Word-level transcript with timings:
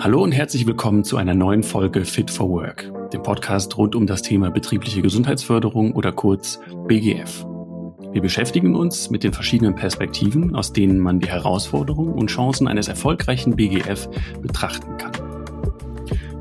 Hallo 0.00 0.22
und 0.22 0.32
herzlich 0.32 0.66
willkommen 0.66 1.04
zu 1.04 1.18
einer 1.18 1.34
neuen 1.34 1.62
Folge 1.62 2.04
Fit 2.04 2.30
for 2.30 2.48
Work, 2.48 2.90
dem 3.12 3.22
Podcast 3.22 3.76
rund 3.76 3.94
um 3.94 4.06
das 4.06 4.22
Thema 4.22 4.50
betriebliche 4.50 5.02
Gesundheitsförderung 5.02 5.92
oder 5.92 6.10
kurz 6.10 6.58
BGF. 6.86 7.44
Wir 8.12 8.22
beschäftigen 8.22 8.74
uns 8.74 9.10
mit 9.10 9.22
den 9.22 9.32
verschiedenen 9.32 9.74
Perspektiven, 9.74 10.56
aus 10.56 10.72
denen 10.72 10.98
man 10.98 11.20
die 11.20 11.28
Herausforderungen 11.28 12.14
und 12.14 12.28
Chancen 12.28 12.66
eines 12.66 12.88
erfolgreichen 12.88 13.56
BGF 13.56 14.08
betrachten 14.40 14.96
kann. 14.96 15.12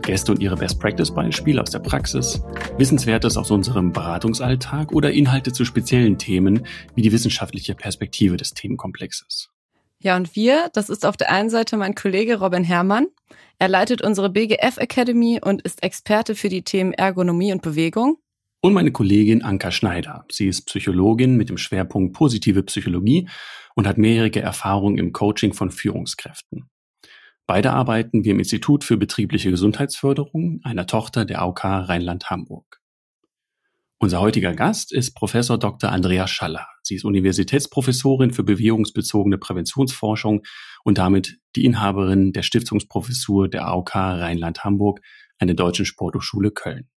Gäste 0.01 0.31
und 0.31 0.41
ihre 0.41 0.55
Best-Practice-Beispiele 0.55 1.61
aus 1.61 1.69
der 1.69 1.79
Praxis, 1.79 2.41
Wissenswertes 2.77 3.37
aus 3.37 3.51
unserem 3.51 3.91
Beratungsalltag 3.91 4.91
oder 4.93 5.11
Inhalte 5.11 5.51
zu 5.51 5.65
speziellen 5.65 6.17
Themen 6.17 6.65
wie 6.95 7.01
die 7.01 7.11
wissenschaftliche 7.11 7.75
Perspektive 7.75 8.37
des 8.37 8.53
Themenkomplexes. 8.53 9.51
Ja, 10.01 10.15
und 10.15 10.35
wir, 10.35 10.69
das 10.73 10.89
ist 10.89 11.05
auf 11.05 11.17
der 11.17 11.29
einen 11.29 11.49
Seite 11.49 11.75
mein 11.75 11.93
Kollege 11.93 12.39
Robin 12.39 12.63
Herrmann. 12.63 13.07
Er 13.57 13.67
leitet 13.67 14.01
unsere 14.01 14.29
BGF 14.29 14.77
Academy 14.77 15.41
und 15.43 15.61
ist 15.63 15.83
Experte 15.83 16.35
für 16.35 16.47
die 16.47 16.63
Themen 16.63 16.93
Ergonomie 16.93 17.51
und 17.51 17.61
Bewegung. 17.61 18.17
Und 18.61 18.73
meine 18.73 18.91
Kollegin 18.91 19.43
Anka 19.43 19.71
Schneider. 19.71 20.25
Sie 20.31 20.47
ist 20.47 20.65
Psychologin 20.67 21.35
mit 21.35 21.49
dem 21.49 21.57
Schwerpunkt 21.57 22.13
positive 22.13 22.63
Psychologie 22.63 23.27
und 23.75 23.87
hat 23.87 23.97
mehrjährige 23.97 24.41
Erfahrung 24.41 24.97
im 24.97 25.11
Coaching 25.11 25.53
von 25.53 25.69
Führungskräften. 25.71 26.69
Beide 27.45 27.71
arbeiten 27.71 28.23
wir 28.23 28.31
im 28.31 28.39
Institut 28.39 28.83
für 28.83 28.95
betriebliche 28.95 29.49
Gesundheitsförderung, 29.49 30.61
einer 30.63 30.87
Tochter 30.87 31.25
der 31.25 31.41
AOK 31.41 31.63
Rheinland-Hamburg. 31.63 32.78
Unser 34.01 34.21
heutiger 34.21 34.53
Gast 34.53 34.93
ist 34.93 35.13
Professor 35.13 35.57
Dr. 35.57 35.91
Andrea 35.91 36.25
Schaller. 36.25 36.65
Sie 36.83 36.95
ist 36.95 37.03
Universitätsprofessorin 37.03 38.31
für 38.31 38.45
bewegungsbezogene 38.45 39.37
Präventionsforschung 39.37 40.43
und 40.85 40.97
damit 40.97 41.37
die 41.57 41.65
Inhaberin 41.65 42.31
der 42.31 42.43
Stiftungsprofessur 42.43 43.49
der 43.49 43.67
AOK 43.67 43.95
Rheinland-Hamburg 43.95 45.01
an 45.37 45.47
der 45.47 45.57
Deutschen 45.57 45.85
Sporthochschule 45.85 46.51
Köln. 46.51 46.87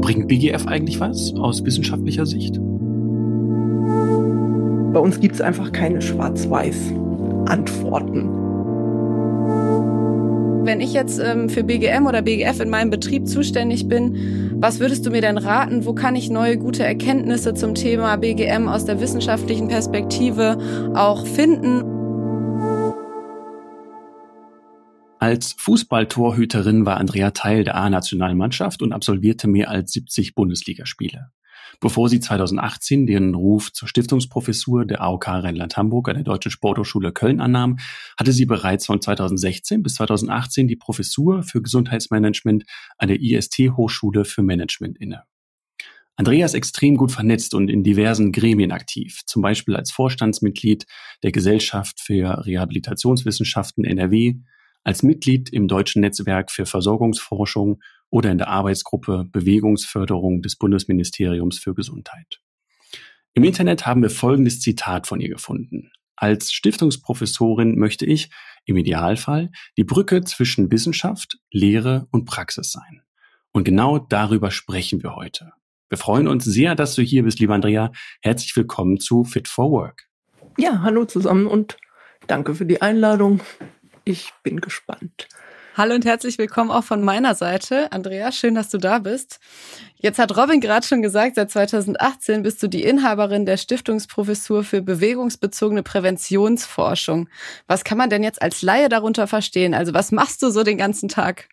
Bringt 0.00 0.28
BGF 0.28 0.68
eigentlich 0.68 1.00
was 1.00 1.34
aus 1.34 1.64
wissenschaftlicher 1.64 2.24
Sicht? 2.24 2.54
Bei 4.92 5.00
uns 5.00 5.18
gibt 5.18 5.34
es 5.34 5.40
einfach 5.40 5.72
keine 5.72 6.00
Schwarz-Weiß-Antworten 6.00 8.37
wenn 10.68 10.82
ich 10.82 10.92
jetzt 10.92 11.18
ähm, 11.18 11.48
für 11.48 11.64
BGM 11.64 12.06
oder 12.06 12.20
BGF 12.20 12.60
in 12.60 12.68
meinem 12.68 12.90
Betrieb 12.90 13.26
zuständig 13.26 13.88
bin, 13.88 14.54
was 14.60 14.80
würdest 14.80 15.06
du 15.06 15.10
mir 15.10 15.22
denn 15.22 15.38
raten? 15.38 15.86
Wo 15.86 15.94
kann 15.94 16.14
ich 16.14 16.28
neue 16.28 16.58
gute 16.58 16.84
Erkenntnisse 16.84 17.54
zum 17.54 17.74
Thema 17.74 18.16
BGM 18.16 18.68
aus 18.68 18.84
der 18.84 19.00
wissenschaftlichen 19.00 19.68
Perspektive 19.68 20.92
auch 20.94 21.26
finden? 21.26 21.84
Als 25.18 25.54
Fußballtorhüterin 25.58 26.84
war 26.84 26.98
Andrea 26.98 27.30
Teil 27.30 27.64
der 27.64 27.76
A-Nationalmannschaft 27.76 28.82
und 28.82 28.92
absolvierte 28.92 29.48
mehr 29.48 29.70
als 29.70 29.92
70 29.92 30.34
Bundesligaspiele. 30.34 31.30
Bevor 31.80 32.08
sie 32.08 32.18
2018 32.18 33.06
den 33.06 33.34
Ruf 33.34 33.72
zur 33.72 33.86
Stiftungsprofessur 33.86 34.84
der 34.84 35.00
AOK 35.00 35.28
Rheinland-Hamburg 35.28 36.08
an 36.08 36.16
der 36.16 36.24
Deutschen 36.24 36.50
Sporthochschule 36.50 37.12
Köln 37.12 37.40
annahm, 37.40 37.78
hatte 38.18 38.32
sie 38.32 38.46
bereits 38.46 38.86
von 38.86 39.00
2016 39.00 39.84
bis 39.84 39.94
2018 39.94 40.66
die 40.66 40.74
Professur 40.74 41.44
für 41.44 41.62
Gesundheitsmanagement 41.62 42.64
an 42.98 43.08
der 43.08 43.20
IST-Hochschule 43.20 44.24
für 44.24 44.42
Management 44.42 44.98
inne. 44.98 45.22
Andrea 46.16 46.46
ist 46.46 46.54
extrem 46.54 46.96
gut 46.96 47.12
vernetzt 47.12 47.54
und 47.54 47.70
in 47.70 47.84
diversen 47.84 48.32
Gremien 48.32 48.72
aktiv, 48.72 49.20
zum 49.26 49.40
Beispiel 49.40 49.76
als 49.76 49.92
Vorstandsmitglied 49.92 50.84
der 51.22 51.30
Gesellschaft 51.30 52.00
für 52.00 52.44
Rehabilitationswissenschaften 52.44 53.84
NRW, 53.84 54.34
als 54.82 55.04
Mitglied 55.04 55.48
im 55.50 55.68
Deutschen 55.68 56.00
Netzwerk 56.00 56.50
für 56.50 56.66
Versorgungsforschung 56.66 57.80
oder 58.10 58.30
in 58.30 58.38
der 58.38 58.48
Arbeitsgruppe 58.48 59.26
Bewegungsförderung 59.30 60.42
des 60.42 60.56
Bundesministeriums 60.56 61.58
für 61.58 61.74
Gesundheit. 61.74 62.40
Im 63.34 63.44
Internet 63.44 63.86
haben 63.86 64.02
wir 64.02 64.10
folgendes 64.10 64.60
Zitat 64.60 65.06
von 65.06 65.20
ihr 65.20 65.28
gefunden. 65.28 65.92
Als 66.16 66.52
Stiftungsprofessorin 66.52 67.78
möchte 67.78 68.04
ich 68.04 68.30
im 68.64 68.76
Idealfall 68.76 69.50
die 69.76 69.84
Brücke 69.84 70.24
zwischen 70.24 70.72
Wissenschaft, 70.72 71.38
Lehre 71.52 72.08
und 72.10 72.24
Praxis 72.24 72.72
sein. 72.72 73.02
Und 73.52 73.64
genau 73.64 73.98
darüber 73.98 74.50
sprechen 74.50 75.02
wir 75.02 75.14
heute. 75.14 75.52
Wir 75.88 75.98
freuen 75.98 76.28
uns 76.28 76.44
sehr, 76.44 76.74
dass 76.74 76.96
du 76.96 77.02
hier 77.02 77.22
bist, 77.22 77.38
lieber 77.38 77.54
Andrea. 77.54 77.92
Herzlich 78.20 78.54
willkommen 78.56 78.98
zu 78.98 79.24
Fit 79.24 79.48
for 79.48 79.70
Work. 79.70 80.08
Ja, 80.58 80.82
hallo 80.82 81.04
zusammen 81.04 81.46
und 81.46 81.76
danke 82.26 82.54
für 82.54 82.66
die 82.66 82.82
Einladung. 82.82 83.40
Ich 84.04 84.32
bin 84.42 84.60
gespannt. 84.60 85.28
Hallo 85.78 85.94
und 85.94 86.04
herzlich 86.04 86.38
willkommen 86.38 86.72
auch 86.72 86.82
von 86.82 87.04
meiner 87.04 87.36
Seite. 87.36 87.92
Andrea, 87.92 88.32
schön, 88.32 88.56
dass 88.56 88.68
du 88.68 88.78
da 88.78 88.98
bist. 88.98 89.38
Jetzt 89.94 90.18
hat 90.18 90.36
Robin 90.36 90.60
gerade 90.60 90.84
schon 90.84 91.02
gesagt, 91.02 91.36
seit 91.36 91.52
2018 91.52 92.42
bist 92.42 92.60
du 92.60 92.66
die 92.66 92.82
Inhaberin 92.82 93.46
der 93.46 93.58
Stiftungsprofessur 93.58 94.64
für 94.64 94.82
bewegungsbezogene 94.82 95.84
Präventionsforschung. 95.84 97.28
Was 97.68 97.84
kann 97.84 97.96
man 97.96 98.10
denn 98.10 98.24
jetzt 98.24 98.42
als 98.42 98.60
Laie 98.60 98.88
darunter 98.88 99.28
verstehen? 99.28 99.72
Also 99.72 99.94
was 99.94 100.10
machst 100.10 100.42
du 100.42 100.50
so 100.50 100.64
den 100.64 100.78
ganzen 100.78 101.08
Tag? 101.08 101.48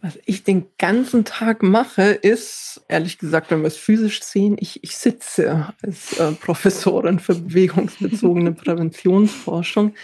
Was 0.00 0.18
ich 0.26 0.42
den 0.42 0.66
ganzen 0.78 1.24
Tag 1.24 1.62
mache, 1.62 2.02
ist, 2.02 2.80
ehrlich 2.88 3.16
gesagt, 3.18 3.52
wenn 3.52 3.60
wir 3.60 3.68
es 3.68 3.76
physisch 3.76 4.24
sehen, 4.24 4.56
ich, 4.58 4.82
ich 4.82 4.96
sitze 4.96 5.72
als 5.84 6.18
äh, 6.18 6.32
Professorin 6.32 7.20
für 7.20 7.36
bewegungsbezogene 7.36 8.50
Präventionsforschung. 8.54 9.94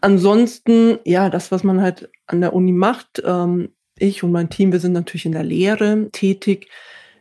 Ansonsten, 0.00 0.98
ja, 1.04 1.30
das, 1.30 1.50
was 1.50 1.64
man 1.64 1.80
halt 1.80 2.10
an 2.26 2.40
der 2.40 2.52
Uni 2.52 2.72
macht, 2.72 3.22
ähm, 3.24 3.70
ich 3.98 4.22
und 4.22 4.32
mein 4.32 4.50
Team, 4.50 4.72
wir 4.72 4.80
sind 4.80 4.92
natürlich 4.92 5.26
in 5.26 5.32
der 5.32 5.42
Lehre 5.42 6.10
tätig. 6.12 6.68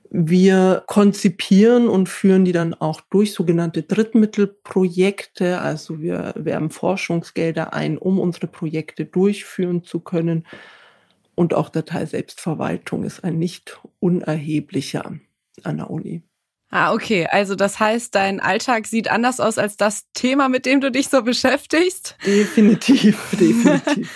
Wir 0.09 0.83
konzipieren 0.87 1.87
und 1.87 2.09
führen 2.09 2.45
die 2.45 2.51
dann 2.51 2.73
auch 2.73 3.01
durch 3.09 3.33
sogenannte 3.33 3.83
Drittmittelprojekte. 3.83 5.59
Also 5.61 5.99
wir 5.99 6.33
werben 6.37 6.69
Forschungsgelder 6.69 7.73
ein, 7.73 7.97
um 7.97 8.19
unsere 8.19 8.47
Projekte 8.47 9.05
durchführen 9.05 9.83
zu 9.83 9.99
können. 9.99 10.45
Und 11.33 11.53
auch 11.53 11.69
der 11.69 11.85
Teil 11.85 12.07
Selbstverwaltung 12.07 13.03
ist 13.03 13.23
ein 13.23 13.39
nicht 13.39 13.81
unerheblicher 13.99 15.13
an 15.63 15.77
der 15.77 15.89
Uni. 15.89 16.23
Ah, 16.71 16.93
okay. 16.93 17.27
Also 17.29 17.55
das 17.55 17.79
heißt, 17.79 18.13
dein 18.15 18.39
Alltag 18.39 18.87
sieht 18.87 19.09
anders 19.09 19.39
aus 19.39 19.57
als 19.57 19.77
das 19.77 20.05
Thema, 20.13 20.49
mit 20.49 20.65
dem 20.65 20.81
du 20.81 20.91
dich 20.91 21.09
so 21.09 21.21
beschäftigst? 21.21 22.17
Definitiv, 22.25 23.29
definitiv. 23.39 24.09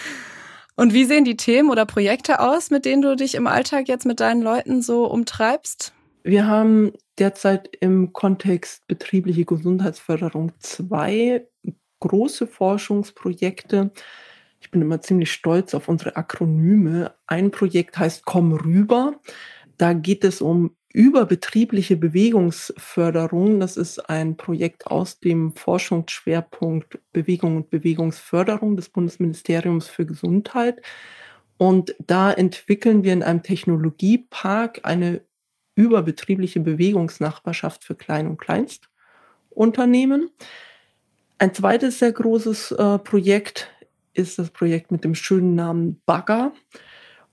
Und 0.75 0.93
wie 0.93 1.05
sehen 1.05 1.25
die 1.25 1.37
Themen 1.37 1.69
oder 1.69 1.85
Projekte 1.85 2.39
aus, 2.39 2.71
mit 2.71 2.85
denen 2.85 3.01
du 3.01 3.15
dich 3.15 3.35
im 3.35 3.47
Alltag 3.47 3.87
jetzt 3.87 4.05
mit 4.05 4.19
deinen 4.19 4.41
Leuten 4.41 4.81
so 4.81 5.05
umtreibst? 5.05 5.93
Wir 6.23 6.47
haben 6.47 6.93
derzeit 7.17 7.69
im 7.81 8.13
Kontext 8.13 8.87
betriebliche 8.87 9.45
Gesundheitsförderung 9.45 10.51
zwei 10.59 11.45
große 11.99 12.47
Forschungsprojekte. 12.47 13.91
Ich 14.61 14.71
bin 14.71 14.81
immer 14.81 15.01
ziemlich 15.01 15.31
stolz 15.31 15.73
auf 15.73 15.87
unsere 15.87 16.15
Akronyme. 16.15 17.13
Ein 17.27 17.51
Projekt 17.51 17.97
heißt 17.97 18.25
Komm 18.25 18.53
rüber. 18.53 19.19
Da 19.77 19.93
geht 19.93 20.23
es 20.23 20.41
um 20.41 20.75
überbetriebliche 20.91 21.97
Bewegungsförderung. 21.97 23.59
Das 23.59 23.77
ist 23.77 24.09
ein 24.09 24.37
Projekt 24.37 24.87
aus 24.87 25.19
dem 25.19 25.53
Forschungsschwerpunkt 25.55 26.99
Bewegung 27.13 27.57
und 27.57 27.69
Bewegungsförderung 27.69 28.75
des 28.75 28.89
Bundesministeriums 28.89 29.87
für 29.87 30.05
Gesundheit. 30.05 30.81
Und 31.57 31.95
da 31.99 32.31
entwickeln 32.31 33.03
wir 33.03 33.13
in 33.13 33.23
einem 33.23 33.43
Technologiepark 33.43 34.81
eine 34.83 35.21
überbetriebliche 35.75 36.59
Bewegungsnachbarschaft 36.59 37.83
für 37.83 37.95
Klein- 37.95 38.27
und 38.27 38.37
Kleinstunternehmen. 38.37 40.29
Ein 41.37 41.53
zweites 41.53 41.99
sehr 41.99 42.11
großes 42.11 42.71
äh, 42.71 42.99
Projekt 42.99 43.69
ist 44.13 44.39
das 44.39 44.49
Projekt 44.49 44.91
mit 44.91 45.03
dem 45.03 45.15
schönen 45.15 45.55
Namen 45.55 46.01
Bagger. 46.05 46.53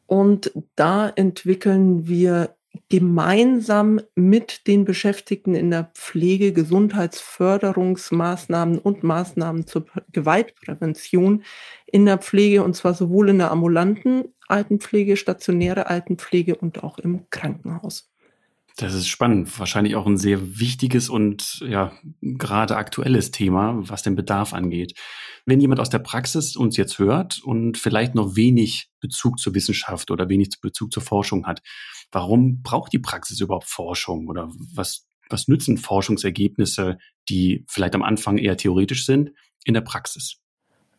Und 0.06 0.52
da 0.76 1.08
entwickeln 1.08 2.06
wir 2.06 2.56
gemeinsam 2.88 4.00
mit 4.14 4.66
den 4.66 4.84
Beschäftigten 4.84 5.54
in 5.54 5.70
der 5.70 5.90
Pflege 5.94 6.52
Gesundheitsförderungsmaßnahmen 6.52 8.78
und 8.78 9.02
Maßnahmen 9.02 9.66
zur 9.66 9.86
Gewaltprävention 10.12 11.42
in 11.86 12.04
der 12.06 12.18
Pflege 12.18 12.64
und 12.64 12.74
zwar 12.74 12.94
sowohl 12.94 13.28
in 13.30 13.38
der 13.38 13.50
ambulanten 13.50 14.34
Altenpflege, 14.48 15.16
stationäre 15.16 15.88
Altenpflege 15.88 16.56
und 16.56 16.84
auch 16.84 16.98
im 16.98 17.28
Krankenhaus. 17.30 18.10
Das 18.78 18.92
ist 18.92 19.08
spannend. 19.08 19.58
Wahrscheinlich 19.58 19.96
auch 19.96 20.06
ein 20.06 20.18
sehr 20.18 20.60
wichtiges 20.60 21.08
und 21.08 21.60
ja, 21.66 21.92
gerade 22.20 22.76
aktuelles 22.76 23.30
Thema, 23.30 23.74
was 23.78 24.02
den 24.02 24.16
Bedarf 24.16 24.52
angeht. 24.52 24.92
Wenn 25.46 25.60
jemand 25.60 25.80
aus 25.80 25.88
der 25.88 26.00
Praxis 26.00 26.56
uns 26.56 26.76
jetzt 26.76 26.98
hört 26.98 27.40
und 27.42 27.78
vielleicht 27.78 28.14
noch 28.14 28.36
wenig 28.36 28.90
Bezug 29.00 29.38
zur 29.38 29.54
Wissenschaft 29.54 30.10
oder 30.10 30.28
wenig 30.28 30.60
Bezug 30.60 30.92
zur 30.92 31.02
Forschung 31.02 31.46
hat, 31.46 31.62
warum 32.12 32.62
braucht 32.62 32.92
die 32.92 32.98
Praxis 32.98 33.40
überhaupt 33.40 33.68
Forschung 33.68 34.28
oder 34.28 34.50
was, 34.74 35.06
was 35.28 35.48
nützen 35.48 35.78
Forschungsergebnisse, 35.78 36.98
die 37.28 37.64
vielleicht 37.68 37.94
am 37.94 38.02
Anfang 38.02 38.38
eher 38.38 38.56
theoretisch 38.56 39.06
sind, 39.06 39.32
in 39.64 39.74
der 39.74 39.80
Praxis? 39.80 40.38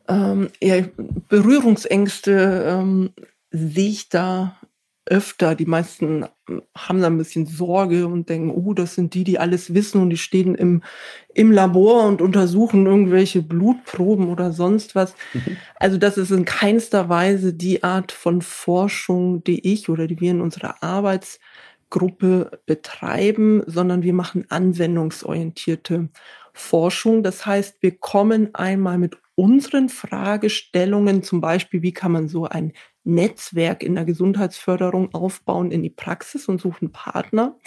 Ähm, 0.08 0.50
ja, 0.62 0.86
Berührungsängste 1.28 2.66
ähm, 2.68 3.12
sehe 3.52 3.90
ich 3.90 4.10
da 4.10 4.60
öfter. 5.08 5.56
Die 5.56 5.66
meisten 5.66 6.26
haben 6.76 7.02
da 7.02 7.08
ein 7.08 7.18
bisschen 7.18 7.46
Sorge 7.46 8.08
und 8.08 8.30
denken, 8.30 8.52
oh, 8.52 8.74
das 8.74 8.96
sind 8.96 9.14
die, 9.14 9.24
die 9.24 9.40
alles 9.40 9.74
wissen 9.74 10.02
und 10.02 10.10
die 10.10 10.18
stehen 10.18 10.56
im, 10.56 10.84
im 11.34 11.52
Labor 11.52 12.06
und 12.06 12.22
untersuchen 12.22 12.86
irgendwelche 12.86 13.42
Blutproben 13.42 14.30
oder 14.30 14.52
sonst 14.52 14.96
was. 14.96 15.16
Mhm. 15.34 15.58
Also 15.76 15.98
das 15.98 16.18
ist 16.18 16.32
in 16.32 16.46
keinster 16.46 17.10
Weise 17.10 17.54
die 17.54 17.84
Art 17.84 18.12
von 18.12 18.42
Forschung, 18.42 19.44
die 19.44 19.72
ich 19.74 19.90
oder 19.90 20.08
die 20.08 20.20
wir 20.22 20.32
in 20.32 20.42
unserer 20.42 20.82
Arbeitsgruppe 20.84 22.60
betreiben, 22.66 23.64
sondern 23.66 24.04
wir 24.04 24.14
machen 24.14 24.46
anwendungsorientierte 24.50 26.10
Forschung. 26.58 27.24
Das 27.24 27.46
heißt, 27.46 27.78
wir 27.82 27.98
kommen 27.98 28.54
einmal 28.56 28.98
mit 28.98 29.18
unseren 29.36 29.90
Fragestellungen, 29.90 31.24
zum 31.24 31.42
Beispiel, 31.42 31.82
wie 31.82 31.94
kann 31.94 32.12
man 32.12 32.28
so 32.28 32.46
ein 32.46 32.74
Netzwerk 33.04 33.84
in 33.84 33.96
der 33.96 34.06
Gesundheitsförderung 34.06 35.14
aufbauen 35.14 35.72
in 35.72 35.84
die 35.84 35.90
Praxis 35.90 36.48
und 36.48 36.60
suchen 36.60 36.92
Partner. 36.92 37.58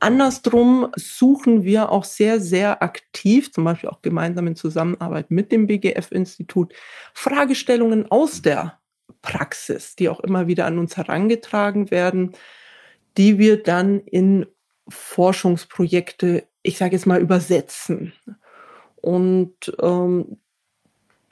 Andersrum 0.00 0.88
suchen 0.96 1.62
wir 1.62 1.92
auch 1.92 2.04
sehr, 2.04 2.40
sehr 2.40 2.82
aktiv, 2.82 3.52
zum 3.52 3.64
Beispiel 3.64 3.90
auch 3.90 4.02
gemeinsam 4.02 4.48
in 4.48 4.56
Zusammenarbeit 4.56 5.30
mit 5.30 5.52
dem 5.52 5.66
BGF-Institut, 5.66 6.72
Fragestellungen 7.14 8.10
aus 8.10 8.42
der 8.42 8.80
Praxis, 9.20 9.94
die 9.94 10.08
auch 10.08 10.20
immer 10.20 10.48
wieder 10.48 10.66
an 10.66 10.78
uns 10.78 10.96
herangetragen 10.96 11.90
werden, 11.90 12.32
die 13.16 13.38
wir 13.38 13.62
dann 13.62 14.00
in 14.00 14.46
Forschungsprojekte, 14.88 16.48
ich 16.62 16.78
sage 16.78 16.92
jetzt 16.92 17.06
mal, 17.06 17.20
übersetzen. 17.20 18.12
Und 18.96 19.72
ähm, 19.80 20.38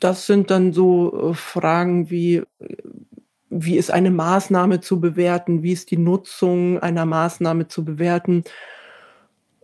das 0.01 0.27
sind 0.27 0.51
dann 0.51 0.73
so 0.73 1.31
äh, 1.31 1.35
Fragen 1.35 2.11
wie, 2.11 2.43
wie 3.49 3.77
ist 3.77 3.91
eine 3.91 4.11
Maßnahme 4.11 4.81
zu 4.81 5.01
bewerten, 5.01 5.63
wie 5.63 5.73
ist 5.73 5.91
die 5.91 5.99
Nutzung 5.99 6.81
einer 6.81 7.07
Maßnahme 7.07 7.69
zu 7.69 7.85
bewerten. 7.85 8.45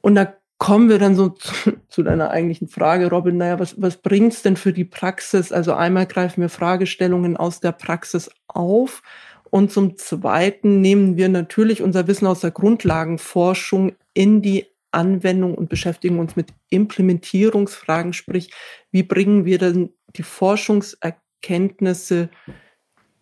Und 0.03 0.15
da 0.15 0.35
kommen 0.59 0.89
wir 0.89 0.99
dann 0.99 1.17
so 1.17 1.31
zu, 1.31 1.73
zu 1.89 2.03
deiner 2.03 2.31
eigentlichen 2.31 2.69
Frage, 2.69 3.11
Robin, 3.11 3.39
naja, 3.39 3.59
was, 3.59 3.81
was 3.81 3.97
bringt's 3.97 4.43
denn 4.43 4.57
für 4.57 4.73
die 4.73 4.85
Praxis? 4.85 5.53
Also 5.53 5.73
einmal 5.75 6.07
greifen 6.07 6.43
wir 6.43 6.49
Fragestellungen 6.49 7.37
aus 7.37 7.61
der 7.61 7.73
Praxis 7.73 8.31
auf 8.47 9.03
und 9.51 9.73
zum 9.73 9.97
Zweiten 9.97 10.81
nehmen 10.81 11.17
wir 11.17 11.29
natürlich 11.29 11.83
unser 11.83 12.07
Wissen 12.07 12.27
aus 12.27 12.41
der 12.41 12.51
Grundlagenforschung 12.51 13.93
in 14.13 14.43
die 14.43 14.67
Anwendung 14.93 15.55
und 15.55 15.69
beschäftigen 15.69 16.19
uns 16.19 16.37
mit 16.37 16.53
Implementierungsfragen, 16.71 18.13
sprich, 18.13 18.53
wie 18.91 19.03
bringen 19.03 19.45
wir 19.45 19.59
denn 19.59 19.91
die 20.17 20.23
Forschungserkenntnisse 20.23 22.31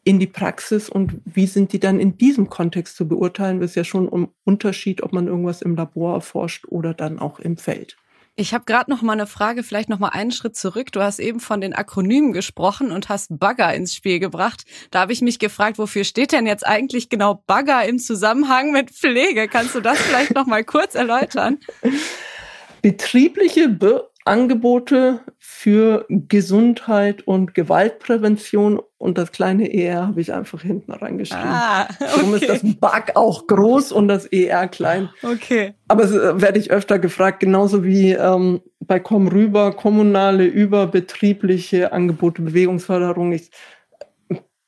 in 0.04 0.18
die 0.18 0.26
Praxis 0.26 0.88
und 0.88 1.20
wie 1.24 1.46
sind 1.46 1.72
die 1.72 1.80
dann 1.80 1.98
in 1.98 2.18
diesem 2.18 2.50
Kontext 2.50 2.96
zu 2.96 3.08
beurteilen? 3.08 3.60
Das 3.60 3.70
ist 3.70 3.76
ja 3.76 3.84
schon 3.84 4.12
ein 4.12 4.28
Unterschied, 4.44 5.02
ob 5.02 5.12
man 5.12 5.26
irgendwas 5.26 5.62
im 5.62 5.76
Labor 5.76 6.14
erforscht 6.14 6.66
oder 6.68 6.94
dann 6.94 7.18
auch 7.18 7.40
im 7.40 7.56
Feld. 7.56 7.96
Ich 8.36 8.52
habe 8.52 8.64
gerade 8.64 8.90
noch 8.90 9.00
mal 9.00 9.12
eine 9.12 9.28
Frage, 9.28 9.62
vielleicht 9.62 9.88
noch 9.88 10.00
mal 10.00 10.08
einen 10.08 10.32
Schritt 10.32 10.56
zurück. 10.56 10.90
Du 10.90 11.00
hast 11.00 11.20
eben 11.20 11.38
von 11.38 11.60
den 11.60 11.72
Akronymen 11.72 12.32
gesprochen 12.32 12.90
und 12.90 13.08
hast 13.08 13.38
Bagger 13.38 13.72
ins 13.72 13.94
Spiel 13.94 14.18
gebracht. 14.18 14.64
Da 14.90 15.02
habe 15.02 15.12
ich 15.12 15.22
mich 15.22 15.38
gefragt, 15.38 15.78
wofür 15.78 16.02
steht 16.02 16.32
denn 16.32 16.44
jetzt 16.44 16.66
eigentlich 16.66 17.08
genau 17.08 17.44
Bagger 17.46 17.84
im 17.84 18.00
Zusammenhang 18.00 18.72
mit 18.72 18.90
Pflege? 18.90 19.46
Kannst 19.46 19.76
du 19.76 19.80
das 19.80 20.00
vielleicht 20.00 20.34
noch 20.34 20.46
mal 20.46 20.64
kurz 20.64 20.96
erläutern? 20.96 21.58
Betriebliche 22.82 23.68
Be 23.68 24.10
Angebote 24.26 25.20
für 25.38 26.06
Gesundheit 26.08 27.26
und 27.26 27.54
Gewaltprävention 27.54 28.80
und 28.96 29.18
das 29.18 29.32
kleine 29.32 29.72
ER 29.74 30.06
habe 30.06 30.20
ich 30.22 30.32
einfach 30.32 30.62
hinten 30.62 30.92
reingeschrieben. 30.92 31.44
Ah, 31.46 31.84
okay. 31.84 31.94
Darum 32.00 32.34
ist 32.34 32.48
das 32.48 32.62
Bug 32.62 33.04
auch 33.16 33.46
groß 33.46 33.92
und 33.92 34.08
das 34.08 34.24
ER 34.24 34.66
klein. 34.68 35.10
Okay. 35.22 35.74
Aber 35.88 36.04
es 36.04 36.12
äh, 36.12 36.40
werde 36.40 36.58
ich 36.58 36.70
öfter 36.70 36.98
gefragt, 36.98 37.40
genauso 37.40 37.84
wie 37.84 38.12
ähm, 38.12 38.62
bei 38.80 38.98
Komm 38.98 39.28
rüber, 39.28 39.72
kommunale, 39.72 40.44
überbetriebliche 40.46 41.92
Angebote, 41.92 42.40
Bewegungsförderung. 42.40 43.32
Ich 43.32 43.50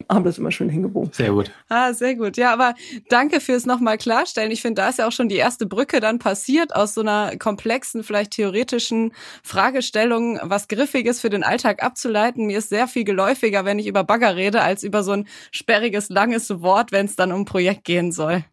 haben 0.08 0.24
das 0.24 0.38
immer 0.38 0.50
schön 0.50 0.68
hingebogen. 0.68 1.12
Sehr 1.12 1.30
gut. 1.30 1.50
Ah, 1.68 1.92
sehr 1.92 2.14
gut. 2.14 2.36
Ja, 2.36 2.52
aber 2.52 2.74
danke 3.08 3.40
fürs 3.40 3.66
nochmal 3.66 3.98
klarstellen. 3.98 4.50
Ich 4.50 4.62
finde, 4.62 4.82
da 4.82 4.88
ist 4.88 4.98
ja 4.98 5.06
auch 5.08 5.12
schon 5.12 5.28
die 5.28 5.36
erste 5.36 5.66
Brücke 5.66 6.00
dann 6.00 6.18
passiert 6.18 6.74
aus 6.74 6.94
so 6.94 7.00
einer 7.00 7.36
komplexen, 7.36 8.04
vielleicht 8.04 8.32
theoretischen 8.32 9.12
Fragestellung, 9.42 10.38
was 10.42 10.68
Griffiges 10.68 11.20
für 11.20 11.30
den 11.30 11.42
Alltag 11.42 11.82
abzuleiten. 11.82 12.46
Mir 12.46 12.58
ist 12.58 12.68
sehr 12.68 12.88
viel 12.88 13.04
geläufiger, 13.04 13.64
wenn 13.64 13.78
ich 13.78 13.86
über 13.86 14.04
Bagger 14.04 14.36
rede, 14.36 14.62
als 14.62 14.82
über 14.82 15.02
so 15.02 15.12
ein 15.12 15.26
sperriges, 15.50 16.08
langes 16.08 16.60
Wort, 16.60 16.92
wenn 16.92 17.06
es 17.06 17.16
dann 17.16 17.32
um 17.32 17.42
ein 17.42 17.44
Projekt 17.44 17.84
gehen 17.84 18.12
soll. 18.12 18.44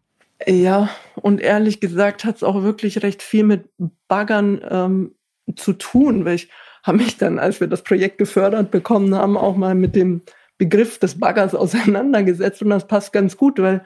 Ja, 0.46 0.90
und 1.14 1.40
ehrlich 1.40 1.80
gesagt 1.80 2.24
hat 2.24 2.36
es 2.36 2.42
auch 2.42 2.62
wirklich 2.62 3.02
recht 3.02 3.22
viel 3.22 3.44
mit 3.44 3.68
Baggern 4.08 4.60
ähm, 4.68 5.14
zu 5.56 5.72
tun, 5.74 6.24
weil 6.24 6.34
ich 6.34 6.50
habe 6.82 6.98
mich 6.98 7.16
dann, 7.16 7.38
als 7.38 7.60
wir 7.60 7.66
das 7.66 7.82
Projekt 7.82 8.18
gefördert 8.18 8.70
bekommen 8.70 9.14
haben, 9.14 9.36
auch 9.36 9.56
mal 9.56 9.74
mit 9.74 9.96
dem 9.96 10.22
Begriff 10.58 10.98
des 10.98 11.18
Baggers 11.18 11.54
auseinandergesetzt 11.54 12.62
und 12.62 12.70
das 12.70 12.86
passt 12.86 13.12
ganz 13.12 13.36
gut, 13.36 13.60
weil 13.60 13.84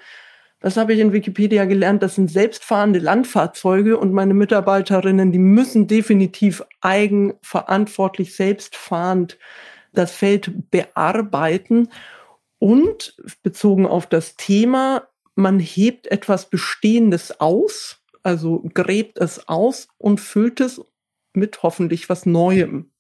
das 0.61 0.77
habe 0.77 0.93
ich 0.93 0.99
in 0.99 1.13
Wikipedia 1.13 1.67
gelernt, 1.67 2.03
das 2.03 2.17
sind 2.17 2.31
selbstfahrende 2.31 2.99
Landfahrzeuge 2.99 3.97
und 3.97 4.13
meine 4.13 4.35
Mitarbeiterinnen, 4.35 5.31
die 5.31 5.39
müssen 5.39 5.87
definitiv 5.87 6.65
eigenverantwortlich 6.81 8.35
selbstfahrend 8.35 9.39
das 9.93 10.13
Feld 10.13 10.71
bearbeiten 10.71 11.89
und 12.59 13.17
bezogen 13.45 13.87
auf 13.87 14.07
das 14.07 14.35
Thema, 14.37 15.09
man 15.37 15.61
hebt 15.61 16.09
etwas 16.09 16.51
Bestehendes 16.51 17.41
aus, 17.41 18.03
also 18.25 18.69
gräbt 18.75 19.19
es 19.19 19.49
aus 19.49 19.87
und 19.97 20.21
füllt 20.21 20.61
es 20.61 20.85
mit 21.35 21.63
hoffentlich 21.63 22.09
was 22.09 22.27
Neuem. 22.27 22.91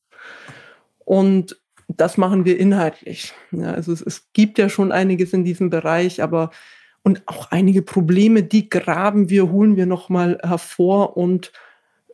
Und 1.04 1.60
das 1.98 2.16
machen 2.16 2.44
wir 2.44 2.58
inhaltlich. 2.58 3.34
Ja, 3.50 3.72
also 3.72 3.92
es, 3.92 4.00
es 4.00 4.32
gibt 4.32 4.58
ja 4.58 4.68
schon 4.68 4.92
einiges 4.92 5.32
in 5.32 5.44
diesem 5.44 5.68
Bereich, 5.68 6.22
aber 6.22 6.50
und 7.02 7.22
auch 7.26 7.50
einige 7.50 7.82
Probleme, 7.82 8.42
die 8.42 8.68
graben 8.68 9.30
wir, 9.30 9.50
holen 9.50 9.76
wir 9.76 9.86
nochmal 9.86 10.38
hervor 10.42 11.16
und 11.16 11.52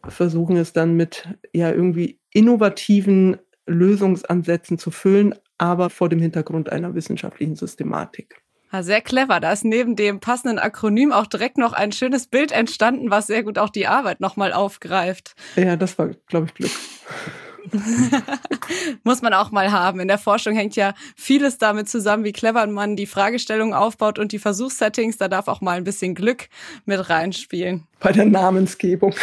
versuchen 0.07 0.57
es 0.57 0.73
dann 0.73 0.95
mit 0.95 1.29
ja 1.53 1.71
irgendwie 1.71 2.19
innovativen 2.33 3.39
Lösungsansätzen 3.67 4.79
zu 4.79 4.91
füllen, 4.91 5.35
aber 5.59 5.91
vor 5.91 6.09
dem 6.09 6.21
Hintergrund 6.21 6.71
einer 6.71 6.95
wissenschaftlichen 6.95 7.57
Systematik. 7.57 8.43
Ja, 8.73 8.83
sehr 8.83 9.01
clever. 9.01 9.39
Da 9.39 9.53
ist 9.53 9.65
neben 9.65 9.95
dem 9.97 10.19
passenden 10.19 10.59
Akronym 10.59 11.13
auch 11.13 11.27
direkt 11.27 11.59
noch 11.59 11.75
ein 11.75 11.93
schönes 11.93 12.27
Bild 12.27 12.51
entstanden, 12.51 13.11
was 13.11 13.29
sehr 13.29 13.45
gut 13.45 13.59
auch 13.59 13.71
die 13.71 13.87
Arbeit 13.87 14.21
nochmal 14.21 14.53
aufgreift. 14.53 15.35
Ja, 15.57 15.77
das 15.77 15.97
war, 15.99 16.09
glaube 16.27 16.47
ich, 16.47 16.55
Glück. 16.55 16.73
Muss 19.05 19.23
man 19.23 19.35
auch 19.35 19.51
mal 19.51 19.73
haben. 19.73 20.01
In 20.01 20.09
der 20.09 20.19
Forschung 20.19 20.55
hängt 20.55 20.77
ja 20.77 20.95
vieles 21.17 21.59
damit 21.59 21.89
zusammen, 21.89 22.25
wie 22.25 22.33
clever 22.33 22.67
man 22.67 22.97
die 22.97 23.07
Fragestellung 23.07 23.75
aufbaut 23.75 24.19
und 24.19 24.33
die 24.33 24.39
Versuchssettings. 24.39 25.17
Da 25.17 25.29
darf 25.29 25.49
auch 25.49 25.61
mal 25.61 25.77
ein 25.77 25.85
bisschen 25.85 26.15
Glück 26.15 26.49
mit 26.85 27.09
reinspielen. 27.09 27.87
Bei 28.01 28.13
der 28.13 28.27
Namensgebung. 28.27 29.15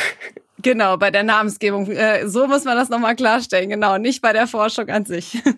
Genau, 0.62 0.98
bei 0.98 1.12
der 1.12 1.24
Namensgebung. 1.24 1.90
Äh, 1.90 2.28
so 2.28 2.48
muss 2.48 2.66
man 2.66 2.78
das 2.78 2.90
nochmal 2.90 3.16
klarstellen. 3.16 3.70
Genau, 3.70 3.98
nicht 3.98 4.22
bei 4.22 4.34
der 4.34 4.48
Forschung 4.48 4.90
an 4.90 5.06
sich. 5.06 5.42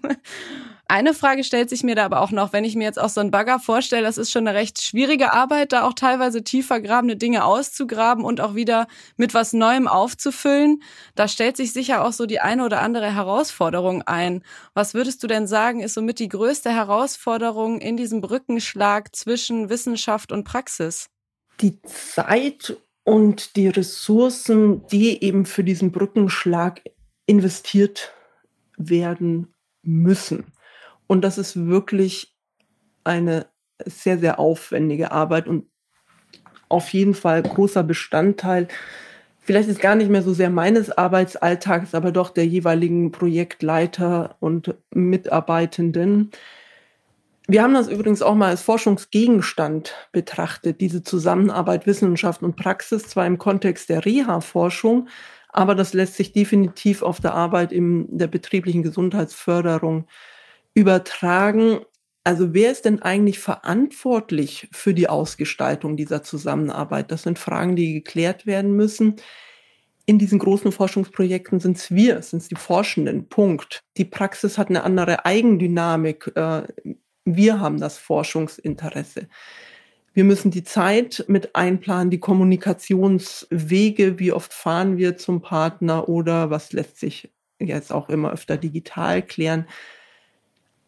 Eine 0.88 1.14
Frage 1.14 1.44
stellt 1.44 1.70
sich 1.70 1.82
mir 1.84 1.96
da 1.96 2.06
aber 2.06 2.22
auch 2.22 2.32
noch, 2.32 2.52
wenn 2.52 2.66
ich 2.66 2.76
mir 2.76 2.84
jetzt 2.84 3.00
auch 3.00 3.10
so 3.10 3.22
einen 3.22 3.32
Bagger 3.32 3.58
vorstelle, 3.58 4.04
das 4.04 4.18
ist 4.18 4.32
schon 4.32 4.48
eine 4.48 4.58
recht 4.58 4.82
schwierige 4.82 5.34
Arbeit, 5.34 5.72
da 5.72 5.84
auch 5.84 5.94
teilweise 5.94 6.44
tiefer 6.44 6.82
grabende 6.82 7.16
Dinge 7.16 7.46
auszugraben 7.46 8.26
und 8.26 8.42
auch 8.42 8.54
wieder 8.54 8.88
mit 9.16 9.34
was 9.34 9.54
Neuem 9.54 9.88
aufzufüllen. 9.88 10.84
Da 11.16 11.28
stellt 11.28 11.58
sich 11.58 11.72
sicher 11.72 12.06
auch 12.06 12.12
so 12.12 12.26
die 12.26 12.42
eine 12.42 12.66
oder 12.66 12.82
andere 12.82 13.14
Herausforderung 13.16 14.02
ein. 14.04 14.44
Was 14.74 14.94
würdest 14.94 15.24
du 15.24 15.28
denn 15.28 15.48
sagen, 15.48 15.80
ist 15.80 15.94
somit 15.94 16.20
die 16.20 16.30
größte 16.30 16.70
Herausforderung 16.70 17.80
in 17.80 17.96
diesem 17.96 18.20
Brückenschlag 18.20 19.16
zwischen 19.16 19.70
Wissenschaft 19.70 20.32
und 20.32 20.44
Praxis? 20.44 21.08
Die 21.62 21.82
Zeit 21.84 22.78
und 23.04 23.56
die 23.56 23.70
Ressourcen, 23.70 24.86
die 24.88 25.24
eben 25.24 25.46
für 25.46 25.64
diesen 25.64 25.92
Brückenschlag 25.92 26.82
investiert 27.26 28.14
werden 28.78 29.54
müssen. 29.82 30.46
Und 31.14 31.22
das 31.22 31.38
ist 31.38 31.68
wirklich 31.68 32.36
eine 33.04 33.46
sehr, 33.86 34.18
sehr 34.18 34.40
aufwendige 34.40 35.12
Arbeit 35.12 35.48
und 35.48 35.68
auf 36.70 36.90
jeden 36.90 37.14
Fall 37.14 37.44
großer 37.44 37.84
Bestandteil, 37.84 38.68
vielleicht 39.40 39.70
ist 39.70 39.80
gar 39.80 39.94
nicht 39.94 40.10
mehr 40.10 40.24
so 40.24 40.34
sehr 40.34 40.50
meines 40.50 40.90
Arbeitsalltags, 40.90 41.94
aber 41.94 42.12
doch 42.12 42.32
der 42.32 42.48
jeweiligen 42.48 43.12
Projektleiter 43.12 44.38
und 44.40 44.74
Mitarbeitenden. 44.90 46.32
Wir 47.48 47.62
haben 47.62 47.76
das 47.76 47.90
übrigens 47.90 48.24
auch 48.24 48.34
mal 48.34 48.50
als 48.50 48.64
Forschungsgegenstand 48.64 49.94
betrachtet, 50.12 50.82
diese 50.82 51.04
Zusammenarbeit 51.04 51.86
Wissenschaft 51.86 52.42
und 52.42 52.56
Praxis, 52.56 53.04
zwar 53.04 53.28
im 53.28 53.38
Kontext 53.38 53.88
der 53.88 54.04
Reha-Forschung, 54.04 55.10
aber 55.50 55.76
das 55.76 55.94
lässt 55.94 56.16
sich 56.16 56.34
definitiv 56.34 57.04
auf 57.04 57.20
der 57.20 57.36
Arbeit 57.36 57.72
in 57.72 58.18
der 58.18 58.26
betrieblichen 58.26 58.82
Gesundheitsförderung 58.82 60.08
übertragen, 60.74 61.82
also 62.24 62.54
wer 62.54 62.72
ist 62.72 62.86
denn 62.86 63.02
eigentlich 63.02 63.40
verantwortlich 63.40 64.70
für 64.72 64.94
die 64.94 65.10
Ausgestaltung 65.10 65.98
dieser 65.98 66.24
Zusammenarbeit? 66.24 67.12
Das 67.12 67.24
sind 67.24 67.38
Fragen, 67.38 67.76
die 67.76 67.94
geklärt 67.94 68.46
werden 68.46 68.76
müssen. 68.76 69.18
In 70.06 70.20
diesen 70.20 70.40
großen 70.40 70.72
Forschungsprojekten 70.72 71.60
sind 71.60 71.78
es 71.78 71.92
wir, 71.92 72.22
sind 72.22 72.42
es 72.42 72.48
die 72.48 72.56
Forschenden. 72.56 73.28
Punkt. 73.28 73.82
Die 73.98 74.06
Praxis 74.06 74.58
hat 74.58 74.70
eine 74.70 74.84
andere 74.84 75.26
Eigendynamik. 75.26 76.32
Äh, 76.36 76.64
wir 77.26 77.60
haben 77.60 77.80
das 77.80 77.98
Forschungsinteresse. 77.98 79.28
Wir 80.14 80.24
müssen 80.24 80.52
die 80.52 80.64
Zeit 80.64 81.26
mit 81.28 81.56
einplanen, 81.56 82.10
die 82.10 82.20
Kommunikationswege, 82.20 84.20
wie 84.20 84.32
oft 84.32 84.54
fahren 84.54 84.98
wir 84.98 85.18
zum 85.18 85.42
Partner 85.42 86.08
oder 86.08 86.50
was 86.50 86.72
lässt 86.72 87.00
sich 87.00 87.32
jetzt 87.60 87.92
auch 87.92 88.10
immer 88.10 88.32
öfter 88.32 88.58
digital 88.58 89.24
klären. 89.24 89.68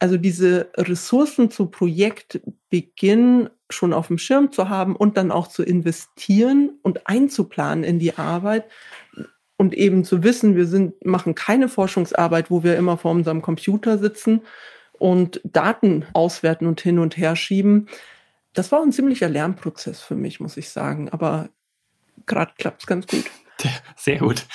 Also 0.05 0.17
diese 0.17 0.69
Ressourcen 0.77 1.49
zu 1.49 1.65
Projektbeginn 1.65 3.49
schon 3.71 3.91
auf 3.91 4.05
dem 4.05 4.19
Schirm 4.19 4.51
zu 4.51 4.69
haben 4.69 4.95
und 4.95 5.17
dann 5.17 5.31
auch 5.31 5.47
zu 5.47 5.63
investieren 5.63 6.77
und 6.83 7.07
einzuplanen 7.07 7.83
in 7.83 7.97
die 7.97 8.15
Arbeit 8.15 8.65
und 9.57 9.73
eben 9.73 10.03
zu 10.03 10.21
wissen, 10.21 10.55
wir 10.55 10.67
sind, 10.67 11.03
machen 11.03 11.33
keine 11.33 11.69
Forschungsarbeit, 11.69 12.51
wo 12.51 12.63
wir 12.63 12.77
immer 12.77 12.99
vor 12.99 13.13
unserem 13.13 13.41
Computer 13.41 13.97
sitzen 13.97 14.41
und 14.91 15.41
Daten 15.43 16.05
auswerten 16.13 16.67
und 16.67 16.79
hin 16.81 16.99
und 16.99 17.17
her 17.17 17.35
schieben. 17.35 17.87
Das 18.53 18.71
war 18.71 18.83
ein 18.83 18.91
ziemlicher 18.91 19.27
Lernprozess 19.27 20.01
für 20.01 20.15
mich, 20.15 20.39
muss 20.39 20.55
ich 20.55 20.69
sagen. 20.69 21.09
Aber 21.09 21.49
gerade 22.27 22.53
klappt 22.59 22.83
es 22.83 22.85
ganz 22.85 23.07
gut. 23.07 23.25
Sehr 23.97 24.19
gut. 24.19 24.45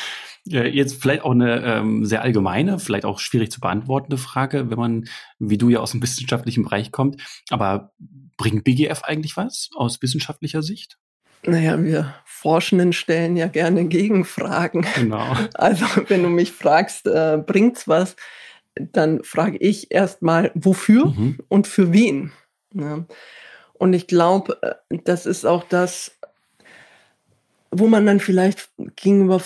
Jetzt 0.45 1.03
vielleicht 1.03 1.23
auch 1.23 1.33
eine 1.33 1.63
ähm, 1.63 2.05
sehr 2.07 2.23
allgemeine, 2.23 2.79
vielleicht 2.79 3.05
auch 3.05 3.19
schwierig 3.19 3.51
zu 3.53 3.61
beantwortende 3.61 4.17
Frage, 4.17 4.71
wenn 4.71 4.79
man, 4.79 5.05
wie 5.39 5.59
du 5.59 5.69
ja 5.69 5.81
aus 5.81 5.93
dem 5.93 6.03
wissenschaftlichen 6.03 6.65
Bereich 6.65 6.93
kommt. 6.93 7.21
Aber 7.51 7.93
bringt 8.37 8.65
BGF 8.65 9.03
eigentlich 9.05 9.37
was 9.37 9.71
aus 9.75 10.01
wissenschaftlicher 10.01 10.63
Sicht? 10.63 10.99
Naja, 11.43 11.83
wir 11.83 12.15
Forschenden 12.25 12.93
stellen 12.93 13.37
ja 13.37 13.49
gerne 13.49 13.87
Gegenfragen. 13.87 14.87
Genau. 14.95 15.37
Also 15.55 15.87
wenn 16.09 16.23
du 16.23 16.29
mich 16.29 16.53
fragst, 16.53 17.07
äh, 17.07 17.39
bringt's 17.45 17.89
was, 17.89 18.17
dann 18.75 19.23
frage 19.25 19.59
ich 19.59 19.91
erstmal, 19.91 20.53
wofür 20.55 21.07
mhm. 21.07 21.39
und 21.49 21.67
für 21.67 21.93
wen. 21.93 22.33
Ja. 22.75 23.05
Und 23.75 23.93
ich 23.95 24.07
glaube, 24.07 24.59
äh, 24.63 24.99
das 25.05 25.27
ist 25.27 25.47
auch 25.47 25.65
das, 25.65 26.19
wo 27.71 27.87
man 27.87 28.07
dann 28.07 28.21
vielleicht 28.21 28.71
gegenüber 28.97 29.41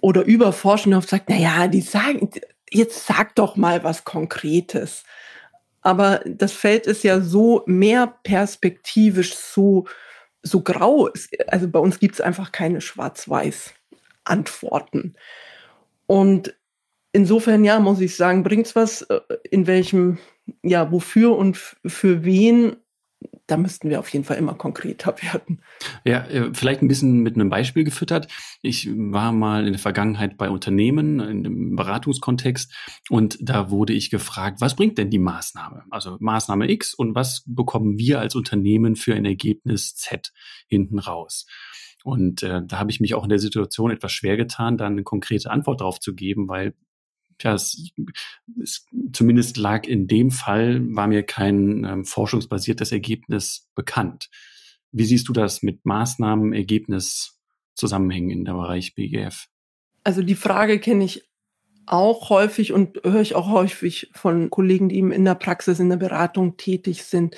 oder 0.00 0.24
über 0.24 0.52
Forschende 0.52 0.96
oft 0.96 1.08
sagt, 1.08 1.28
na 1.28 1.36
ja, 1.36 1.68
die 1.68 1.80
sagen, 1.80 2.30
jetzt 2.70 3.06
sag 3.06 3.34
doch 3.34 3.56
mal 3.56 3.82
was 3.84 4.04
Konkretes. 4.04 5.04
Aber 5.82 6.20
das 6.24 6.52
Feld 6.52 6.86
ist 6.86 7.02
ja 7.02 7.20
so 7.20 7.64
mehr 7.66 8.14
perspektivisch, 8.22 9.34
so, 9.34 9.86
so 10.42 10.60
grau. 10.60 11.10
Also 11.48 11.68
bei 11.68 11.80
uns 11.80 11.98
gibt 11.98 12.14
es 12.14 12.20
einfach 12.20 12.52
keine 12.52 12.80
schwarz-weiß 12.80 13.74
Antworten. 14.24 15.14
Und 16.06 16.54
insofern, 17.12 17.64
ja, 17.64 17.80
muss 17.80 18.00
ich 18.00 18.16
sagen, 18.16 18.44
bringt's 18.44 18.76
was, 18.76 19.02
äh, 19.02 19.20
in 19.50 19.66
welchem, 19.66 20.18
ja, 20.62 20.92
wofür 20.92 21.36
und 21.36 21.56
für 21.56 22.24
wen 22.24 22.76
da 23.52 23.58
müssten 23.58 23.90
wir 23.90 24.00
auf 24.00 24.08
jeden 24.08 24.24
Fall 24.24 24.38
immer 24.38 24.54
konkreter 24.54 25.14
werden. 25.22 25.60
Ja, 26.04 26.24
äh, 26.26 26.50
vielleicht 26.54 26.80
ein 26.80 26.88
bisschen 26.88 27.20
mit 27.20 27.34
einem 27.34 27.50
Beispiel 27.50 27.84
gefüttert. 27.84 28.28
Ich 28.62 28.88
war 28.90 29.30
mal 29.30 29.66
in 29.66 29.74
der 29.74 29.78
Vergangenheit 29.78 30.38
bei 30.38 30.48
Unternehmen 30.48 31.20
in 31.20 31.46
einem 31.46 31.76
Beratungskontext 31.76 32.74
und 33.10 33.36
da 33.42 33.70
wurde 33.70 33.92
ich 33.92 34.08
gefragt, 34.08 34.62
was 34.62 34.74
bringt 34.74 34.96
denn 34.96 35.10
die 35.10 35.18
Maßnahme? 35.18 35.84
Also 35.90 36.16
Maßnahme 36.18 36.70
X 36.70 36.94
und 36.94 37.14
was 37.14 37.44
bekommen 37.46 37.98
wir 37.98 38.20
als 38.20 38.34
Unternehmen 38.34 38.96
für 38.96 39.14
ein 39.14 39.26
Ergebnis 39.26 39.94
Z 39.96 40.32
hinten 40.66 40.98
raus? 40.98 41.44
Und 42.04 42.42
äh, 42.42 42.62
da 42.66 42.78
habe 42.78 42.90
ich 42.90 43.00
mich 43.00 43.14
auch 43.14 43.22
in 43.22 43.28
der 43.28 43.38
Situation 43.38 43.90
etwas 43.90 44.12
schwer 44.12 44.38
getan, 44.38 44.78
da 44.78 44.86
eine 44.86 45.02
konkrete 45.02 45.50
Antwort 45.50 45.82
darauf 45.82 46.00
zu 46.00 46.14
geben, 46.14 46.48
weil 46.48 46.74
ja, 47.42 47.54
es, 47.54 47.92
es, 48.62 48.86
zumindest 49.12 49.56
lag 49.56 49.86
in 49.86 50.06
dem 50.06 50.30
Fall, 50.30 50.80
war 50.94 51.06
mir 51.06 51.22
kein 51.22 51.84
ähm, 51.84 52.04
forschungsbasiertes 52.04 52.92
Ergebnis 52.92 53.68
bekannt. 53.74 54.28
Wie 54.90 55.04
siehst 55.04 55.28
du 55.28 55.32
das 55.32 55.62
mit 55.62 55.84
Maßnahmen, 55.84 56.52
Ergebnis, 56.52 57.40
Zusammenhängen 57.74 58.30
in 58.30 58.44
der 58.44 58.52
Bereich 58.52 58.94
BGF? 58.94 59.46
Also 60.04 60.22
die 60.22 60.34
Frage 60.34 60.78
kenne 60.78 61.04
ich 61.04 61.28
auch 61.86 62.30
häufig 62.30 62.72
und 62.72 63.00
höre 63.04 63.20
ich 63.20 63.34
auch 63.34 63.48
häufig 63.48 64.10
von 64.14 64.50
Kollegen, 64.50 64.88
die 64.88 64.96
eben 64.96 65.12
in 65.12 65.24
der 65.24 65.34
Praxis, 65.34 65.80
in 65.80 65.88
der 65.88 65.96
Beratung 65.96 66.56
tätig 66.56 67.04
sind. 67.04 67.36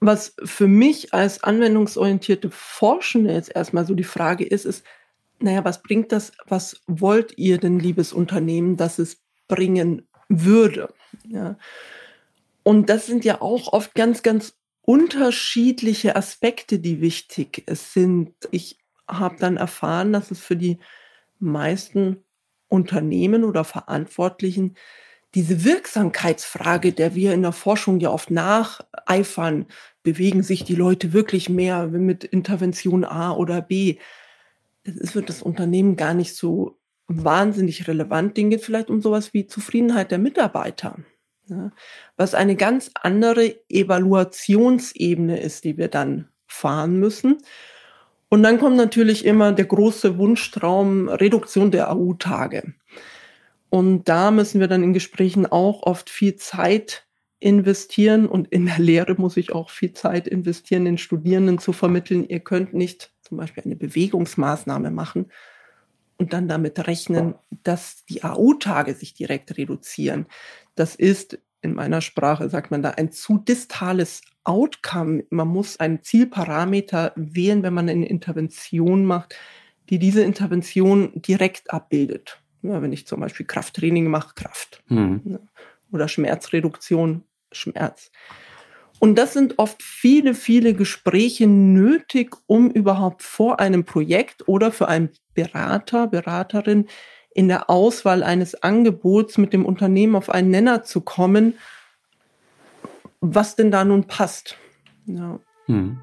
Was 0.00 0.34
für 0.44 0.68
mich 0.68 1.14
als 1.14 1.42
anwendungsorientierte 1.42 2.50
Forschende 2.50 3.32
jetzt 3.32 3.54
erstmal 3.54 3.86
so 3.86 3.94
die 3.94 4.04
Frage 4.04 4.44
ist, 4.44 4.64
ist, 4.64 4.84
naja, 5.40 5.64
was 5.64 5.82
bringt 5.82 6.12
das, 6.12 6.32
was 6.46 6.80
wollt 6.86 7.36
ihr 7.38 7.58
denn, 7.58 7.78
liebes 7.78 8.12
Unternehmen, 8.12 8.76
dass 8.76 8.98
es 8.98 9.22
bringen 9.46 10.08
würde? 10.28 10.92
Ja. 11.26 11.58
Und 12.62 12.90
das 12.90 13.06
sind 13.06 13.24
ja 13.24 13.40
auch 13.40 13.72
oft 13.72 13.94
ganz, 13.94 14.22
ganz 14.22 14.54
unterschiedliche 14.82 16.16
Aspekte, 16.16 16.78
die 16.78 17.00
wichtig 17.00 17.64
sind. 17.68 18.34
Ich 18.50 18.78
habe 19.06 19.36
dann 19.38 19.56
erfahren, 19.56 20.12
dass 20.12 20.30
es 20.30 20.40
für 20.40 20.56
die 20.56 20.78
meisten 21.38 22.24
Unternehmen 22.68 23.44
oder 23.44 23.64
Verantwortlichen 23.64 24.76
diese 25.34 25.64
Wirksamkeitsfrage, 25.64 26.92
der 26.92 27.14
wir 27.14 27.34
in 27.34 27.42
der 27.42 27.52
Forschung 27.52 28.00
ja 28.00 28.10
oft 28.10 28.30
nacheifern, 28.30 29.66
bewegen 30.02 30.42
sich 30.42 30.64
die 30.64 30.74
Leute 30.74 31.12
wirklich 31.12 31.48
mehr 31.50 31.86
mit 31.86 32.24
Intervention 32.24 33.04
A 33.04 33.32
oder 33.32 33.60
B, 33.60 33.98
es 35.00 35.14
wird 35.14 35.28
das 35.28 35.42
Unternehmen 35.42 35.96
gar 35.96 36.14
nicht 36.14 36.34
so 36.34 36.78
wahnsinnig 37.06 37.88
relevant. 37.88 38.36
Ding 38.36 38.50
geht 38.50 38.62
vielleicht 38.62 38.90
um 38.90 39.00
sowas 39.00 39.34
wie 39.34 39.46
Zufriedenheit 39.46 40.10
der 40.10 40.18
Mitarbeiter. 40.18 40.96
Ja, 41.48 41.72
was 42.16 42.34
eine 42.34 42.56
ganz 42.56 42.90
andere 42.94 43.56
Evaluationsebene 43.70 45.40
ist, 45.40 45.64
die 45.64 45.78
wir 45.78 45.88
dann 45.88 46.28
fahren 46.46 46.98
müssen. 46.98 47.38
Und 48.28 48.42
dann 48.42 48.58
kommt 48.58 48.76
natürlich 48.76 49.24
immer 49.24 49.52
der 49.52 49.64
große 49.64 50.18
Wunschtraum 50.18 51.08
Reduktion 51.08 51.70
der 51.70 51.90
AU-Tage. 51.90 52.74
Und 53.70 54.04
da 54.08 54.30
müssen 54.30 54.60
wir 54.60 54.68
dann 54.68 54.82
in 54.82 54.92
Gesprächen 54.92 55.46
auch 55.46 55.82
oft 55.84 56.10
viel 56.10 56.36
Zeit 56.36 57.06
investieren 57.40 58.26
und 58.26 58.48
in 58.48 58.66
der 58.66 58.78
Lehre 58.78 59.14
muss 59.14 59.36
ich 59.36 59.52
auch 59.52 59.70
viel 59.70 59.92
Zeit 59.92 60.26
investieren, 60.26 60.84
den 60.84 60.98
Studierenden 60.98 61.58
zu 61.58 61.72
vermitteln, 61.72 62.28
ihr 62.28 62.40
könnt 62.40 62.74
nicht 62.74 63.12
zum 63.28 63.36
Beispiel 63.36 63.64
eine 63.64 63.76
Bewegungsmaßnahme 63.76 64.90
machen 64.90 65.26
und 66.16 66.32
dann 66.32 66.48
damit 66.48 66.86
rechnen, 66.86 67.34
dass 67.62 68.04
die 68.06 68.24
AU-Tage 68.24 68.94
sich 68.94 69.14
direkt 69.14 69.56
reduzieren. 69.56 70.26
Das 70.74 70.94
ist 70.94 71.38
in 71.60 71.74
meiner 71.74 72.00
Sprache, 72.00 72.48
sagt 72.48 72.70
man 72.70 72.82
da, 72.82 72.90
ein 72.90 73.12
zu 73.12 73.38
distales 73.38 74.22
Outcome. 74.44 75.24
Man 75.30 75.48
muss 75.48 75.78
einen 75.78 76.02
Zielparameter 76.02 77.12
wählen, 77.16 77.62
wenn 77.62 77.74
man 77.74 77.88
eine 77.88 78.08
Intervention 78.08 79.04
macht, 79.04 79.36
die 79.90 79.98
diese 79.98 80.22
Intervention 80.22 81.12
direkt 81.14 81.70
abbildet. 81.70 82.40
Ja, 82.62 82.82
wenn 82.82 82.92
ich 82.92 83.06
zum 83.06 83.20
Beispiel 83.20 83.46
Krafttraining 83.46 84.08
mache, 84.08 84.34
Kraft. 84.34 84.82
Hm. 84.88 85.38
Oder 85.92 86.08
Schmerzreduktion, 86.08 87.24
Schmerz. 87.52 88.10
Und 89.00 89.16
das 89.16 89.32
sind 89.32 89.58
oft 89.58 89.82
viele, 89.82 90.34
viele 90.34 90.74
Gespräche 90.74 91.46
nötig, 91.46 92.34
um 92.46 92.70
überhaupt 92.70 93.22
vor 93.22 93.60
einem 93.60 93.84
Projekt 93.84 94.48
oder 94.48 94.72
für 94.72 94.88
einen 94.88 95.10
Berater, 95.34 96.08
Beraterin 96.08 96.86
in 97.32 97.46
der 97.46 97.70
Auswahl 97.70 98.24
eines 98.24 98.62
Angebots 98.62 99.38
mit 99.38 99.52
dem 99.52 99.64
Unternehmen 99.64 100.16
auf 100.16 100.30
einen 100.30 100.50
Nenner 100.50 100.82
zu 100.82 101.00
kommen, 101.00 101.54
was 103.20 103.54
denn 103.54 103.70
da 103.70 103.84
nun 103.84 104.04
passt. 104.04 104.56
Ja. 105.06 105.38
Hm. 105.66 106.00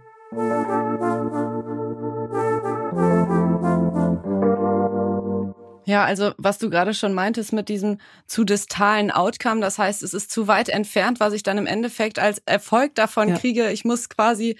Ja, 5.86 6.04
also 6.04 6.34
was 6.38 6.58
du 6.58 6.70
gerade 6.70 6.94
schon 6.94 7.13
meintest 7.13 7.54
mit 7.54 7.70
diesem 7.70 8.00
zu 8.27 8.44
distalen 8.44 9.12
Outcome, 9.12 9.62
das 9.62 9.77
heißt, 9.77 10.04
es 10.04 10.13
ist 10.13 10.32
zu 10.32 10.48
weit 10.48 10.70
entfernt, 10.70 11.20
was 11.20 11.34
ich 11.34 11.44
dann 11.44 11.58
im 11.58 11.68
Endeffekt 11.68 12.20
als 12.20 12.42
Erfolg 12.46 12.96
davon 12.96 13.30
ja. 13.30 13.38
kriege. 13.38 13.72
Ich 13.72 13.86
muss 13.86 14.10
quasi 14.10 14.58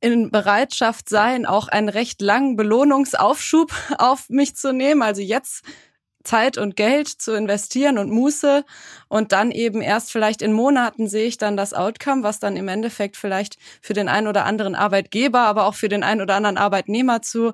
in 0.00 0.30
Bereitschaft 0.30 1.08
sein, 1.08 1.46
auch 1.46 1.68
einen 1.68 1.88
recht 1.88 2.20
langen 2.20 2.56
Belohnungsaufschub 2.56 3.72
auf 3.98 4.28
mich 4.28 4.56
zu 4.56 4.72
nehmen. 4.72 5.02
Also 5.02 5.22
jetzt 5.22 5.64
Zeit 6.24 6.58
und 6.58 6.76
Geld 6.76 7.08
zu 7.08 7.32
investieren 7.32 7.98
und 7.98 8.10
Muße 8.10 8.64
und 9.08 9.32
dann 9.32 9.50
eben 9.50 9.80
erst 9.80 10.12
vielleicht 10.12 10.42
in 10.42 10.52
Monaten 10.52 11.08
sehe 11.08 11.26
ich 11.26 11.38
dann 11.38 11.56
das 11.56 11.74
Outcome, 11.74 12.22
was 12.22 12.38
dann 12.38 12.56
im 12.56 12.68
Endeffekt 12.68 13.16
vielleicht 13.16 13.58
für 13.80 13.92
den 13.92 14.08
einen 14.08 14.26
oder 14.26 14.44
anderen 14.44 14.74
Arbeitgeber, 14.74 15.40
aber 15.40 15.66
auch 15.66 15.74
für 15.74 15.88
den 15.88 16.02
einen 16.02 16.20
oder 16.20 16.34
anderen 16.34 16.58
Arbeitnehmer 16.58 17.22
zu 17.22 17.52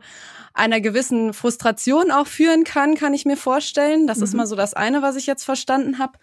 einer 0.55 0.81
gewissen 0.81 1.33
Frustration 1.35 2.11
auch 2.11 2.27
führen 2.27 2.65
kann, 2.65 2.95
kann 2.95 3.15
ich 3.15 3.25
mir 3.25 3.37
vorstellen. 3.37 4.07
Das 4.07 4.19
mhm. 4.19 4.25
ist 4.25 4.35
mal 4.35 4.47
so 4.47 4.57
das 4.57 4.75
eine, 4.75 5.03
was 5.03 5.17
ich 5.17 5.27
jetzt 5.27 5.45
verstanden 5.45 5.99
habe. 5.99 6.19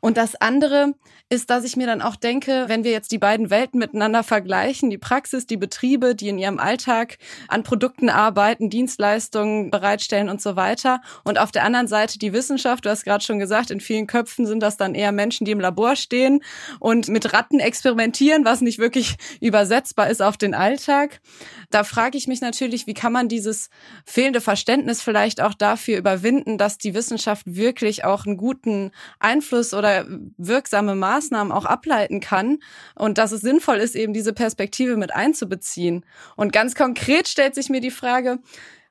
Und 0.00 0.16
das 0.16 0.34
andere 0.36 0.94
ist, 1.32 1.48
dass 1.48 1.64
ich 1.64 1.76
mir 1.76 1.86
dann 1.86 2.02
auch 2.02 2.16
denke, 2.16 2.64
wenn 2.66 2.82
wir 2.82 2.90
jetzt 2.90 3.12
die 3.12 3.18
beiden 3.18 3.50
Welten 3.50 3.78
miteinander 3.78 4.24
vergleichen, 4.24 4.90
die 4.90 4.98
Praxis, 4.98 5.46
die 5.46 5.56
Betriebe, 5.56 6.16
die 6.16 6.28
in 6.28 6.38
ihrem 6.38 6.58
Alltag 6.58 7.18
an 7.46 7.62
Produkten 7.62 8.08
arbeiten, 8.08 8.68
Dienstleistungen 8.68 9.70
bereitstellen 9.70 10.28
und 10.28 10.42
so 10.42 10.56
weiter. 10.56 11.00
Und 11.22 11.38
auf 11.38 11.52
der 11.52 11.62
anderen 11.62 11.86
Seite 11.86 12.18
die 12.18 12.32
Wissenschaft, 12.32 12.84
du 12.84 12.90
hast 12.90 13.04
gerade 13.04 13.22
schon 13.22 13.38
gesagt, 13.38 13.70
in 13.70 13.80
vielen 13.80 14.08
Köpfen 14.08 14.44
sind 14.44 14.60
das 14.60 14.76
dann 14.76 14.96
eher 14.96 15.12
Menschen, 15.12 15.44
die 15.44 15.52
im 15.52 15.60
Labor 15.60 15.94
stehen 15.94 16.42
und 16.80 17.08
mit 17.08 17.32
Ratten 17.32 17.60
experimentieren, 17.60 18.44
was 18.44 18.60
nicht 18.60 18.80
wirklich 18.80 19.16
übersetzbar 19.40 20.10
ist 20.10 20.22
auf 20.22 20.36
den 20.36 20.54
Alltag. 20.54 21.20
Da 21.70 21.84
frage 21.84 22.18
ich 22.18 22.26
mich 22.26 22.40
natürlich, 22.40 22.88
wie 22.88 22.94
kann 22.94 23.12
man 23.12 23.28
dieses 23.28 23.70
fehlende 24.04 24.40
Verständnis 24.40 25.00
vielleicht 25.00 25.40
auch 25.40 25.54
dafür 25.54 25.96
überwinden, 25.96 26.58
dass 26.58 26.78
die 26.78 26.94
Wissenschaft 26.94 27.44
wirklich 27.46 28.04
auch 28.04 28.26
einen 28.26 28.36
guten 28.36 28.90
Einfluss 29.20 29.74
oder 29.74 29.89
wirksame 30.36 30.94
Maßnahmen 30.94 31.52
auch 31.52 31.64
ableiten 31.64 32.20
kann 32.20 32.58
und 32.94 33.18
dass 33.18 33.32
es 33.32 33.40
sinnvoll 33.40 33.78
ist, 33.78 33.96
eben 33.96 34.12
diese 34.12 34.32
Perspektive 34.32 34.96
mit 34.96 35.14
einzubeziehen. 35.14 36.04
Und 36.36 36.52
ganz 36.52 36.74
konkret 36.74 37.28
stellt 37.28 37.54
sich 37.54 37.68
mir 37.68 37.80
die 37.80 37.90
Frage, 37.90 38.38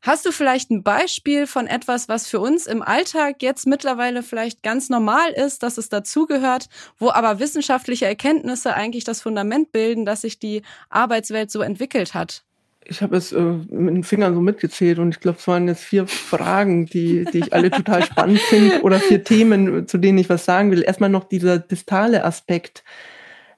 Hast 0.01 0.25
du 0.25 0.31
vielleicht 0.31 0.71
ein 0.71 0.81
Beispiel 0.81 1.45
von 1.45 1.67
etwas, 1.67 2.07
was 2.07 2.25
für 2.25 2.39
uns 2.39 2.67
im 2.67 2.81
Alltag 2.81 3.41
jetzt 3.41 3.67
mittlerweile 3.67 4.23
vielleicht 4.23 4.63
ganz 4.63 4.87
normal 4.89 5.31
ist, 5.31 5.61
dass 5.61 5.77
es 5.77 5.89
dazugehört, 5.89 6.67
wo 6.97 7.09
aber 7.09 7.39
wissenschaftliche 7.39 8.05
Erkenntnisse 8.05 8.73
eigentlich 8.73 9.03
das 9.03 9.21
Fundament 9.21 9.73
bilden, 9.73 10.05
dass 10.05 10.21
sich 10.21 10.39
die 10.39 10.61
Arbeitswelt 10.89 11.51
so 11.51 11.61
entwickelt 11.61 12.13
hat? 12.13 12.45
Ich 12.85 13.01
habe 13.01 13.17
es 13.17 13.31
äh, 13.31 13.39
mit 13.39 13.95
den 13.95 14.03
Fingern 14.03 14.33
so 14.33 14.41
mitgezählt 14.41 14.99
und 14.99 15.09
ich 15.09 15.19
glaube, 15.19 15.37
es 15.39 15.47
waren 15.47 15.67
jetzt 15.67 15.83
vier 15.83 16.07
Fragen, 16.07 16.85
die, 16.85 17.25
die 17.25 17.39
ich 17.39 17.53
alle 17.53 17.69
total 17.69 18.03
spannend 18.03 18.39
finde 18.39 18.81
oder 18.81 18.99
vier 18.99 19.23
Themen, 19.23 19.87
zu 19.87 19.97
denen 19.97 20.17
ich 20.17 20.29
was 20.29 20.45
sagen 20.45 20.71
will. 20.71 20.83
Erstmal 20.83 21.09
noch 21.09 21.25
dieser 21.25 21.59
distale 21.59 22.23
Aspekt. 22.23 22.83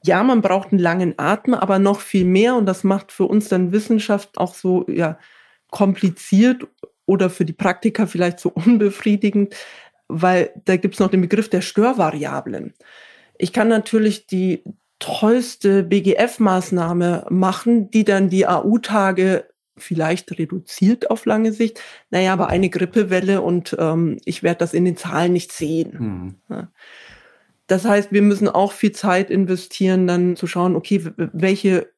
Ja, 0.04 0.24
man 0.24 0.42
braucht 0.42 0.72
einen 0.72 0.80
langen 0.80 1.14
Atem, 1.18 1.54
aber 1.54 1.80
noch 1.80 2.02
viel 2.02 2.26
mehr 2.26 2.56
und 2.56 2.66
das 2.66 2.84
macht 2.84 3.12
für 3.12 3.26
uns 3.26 3.50
dann 3.50 3.72
Wissenschaft 3.72 4.38
auch 4.38 4.56
so 4.56 4.86
ja 4.90 5.18
kompliziert 5.70 6.68
oder 7.06 7.30
für 7.30 7.46
die 7.46 7.54
Praktiker 7.54 8.08
vielleicht 8.08 8.40
so 8.40 8.50
unbefriedigend, 8.50 9.56
weil 10.08 10.52
da 10.66 10.76
gibt's 10.78 11.00
noch 11.00 11.10
den 11.10 11.22
Begriff 11.22 11.50
der 11.50 11.62
Störvariablen. 11.62 12.74
Ich 13.38 13.54
kann 13.54 13.70
natürlich 13.70 14.28
die 14.28 14.64
tollste 15.02 15.84
BGF-Maßnahme 15.84 17.26
machen, 17.30 17.92
die 17.92 18.06
dann 18.06 18.30
die 18.30 18.48
AU-Tage 18.48 19.46
vielleicht 19.76 20.38
reduziert 20.38 21.10
auf 21.10 21.26
lange 21.26 21.52
Sicht. 21.52 21.82
Naja, 22.12 22.34
aber 22.34 22.48
eine 22.48 22.70
Grippewelle 22.70 23.42
und 23.42 23.76
ähm, 23.80 24.18
ich 24.26 24.44
werde 24.44 24.60
das 24.60 24.74
in 24.74 24.86
den 24.86 24.96
Zahlen 24.96 25.34
nicht 25.34 25.52
sehen. 25.52 26.38
Hm. 26.48 26.68
Das 27.68 27.86
heißt, 27.86 28.12
wir 28.12 28.22
müssen 28.22 28.48
auch 28.48 28.72
viel 28.72 28.92
Zeit 28.92 29.30
investieren, 29.30 30.08
dann 30.08 30.36
zu 30.36 30.46
schauen, 30.46 30.76
okay, 30.76 31.04
welche 31.18 31.92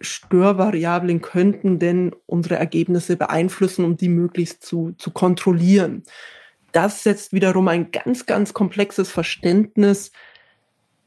Störvariablen 0.00 1.20
könnten 1.20 1.78
denn 1.78 2.14
unsere 2.26 2.56
Ergebnisse 2.56 3.16
beeinflussen, 3.16 3.84
um 3.84 3.96
die 3.96 4.08
möglichst 4.08 4.64
zu, 4.64 4.92
zu 4.98 5.10
kontrollieren. 5.10 6.04
Das 6.72 7.02
setzt 7.02 7.32
wiederum 7.32 7.68
ein 7.68 7.90
ganz, 7.90 8.26
ganz 8.26 8.54
komplexes 8.54 9.10
Verständnis 9.10 10.12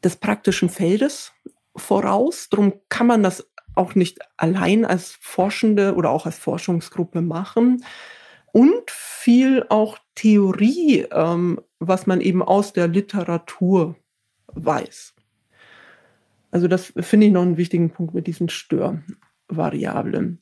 des 0.03 0.15
praktischen 0.15 0.69
Feldes 0.69 1.33
voraus. 1.75 2.49
Darum 2.49 2.73
kann 2.89 3.07
man 3.07 3.23
das 3.23 3.49
auch 3.75 3.95
nicht 3.95 4.19
allein 4.37 4.85
als 4.85 5.17
Forschende 5.21 5.95
oder 5.95 6.09
auch 6.09 6.25
als 6.25 6.37
Forschungsgruppe 6.37 7.21
machen. 7.21 7.83
Und 8.51 8.89
viel 8.89 9.65
auch 9.69 9.97
Theorie, 10.15 11.05
ähm, 11.11 11.61
was 11.79 12.07
man 12.07 12.19
eben 12.19 12.41
aus 12.41 12.73
der 12.73 12.87
Literatur 12.87 13.95
weiß. 14.47 15.13
Also 16.51 16.67
das 16.67 16.93
finde 16.99 17.27
ich 17.27 17.31
noch 17.31 17.43
einen 17.43 17.57
wichtigen 17.57 17.91
Punkt 17.91 18.13
mit 18.13 18.27
diesen 18.27 18.49
Störvariablen. 18.49 20.41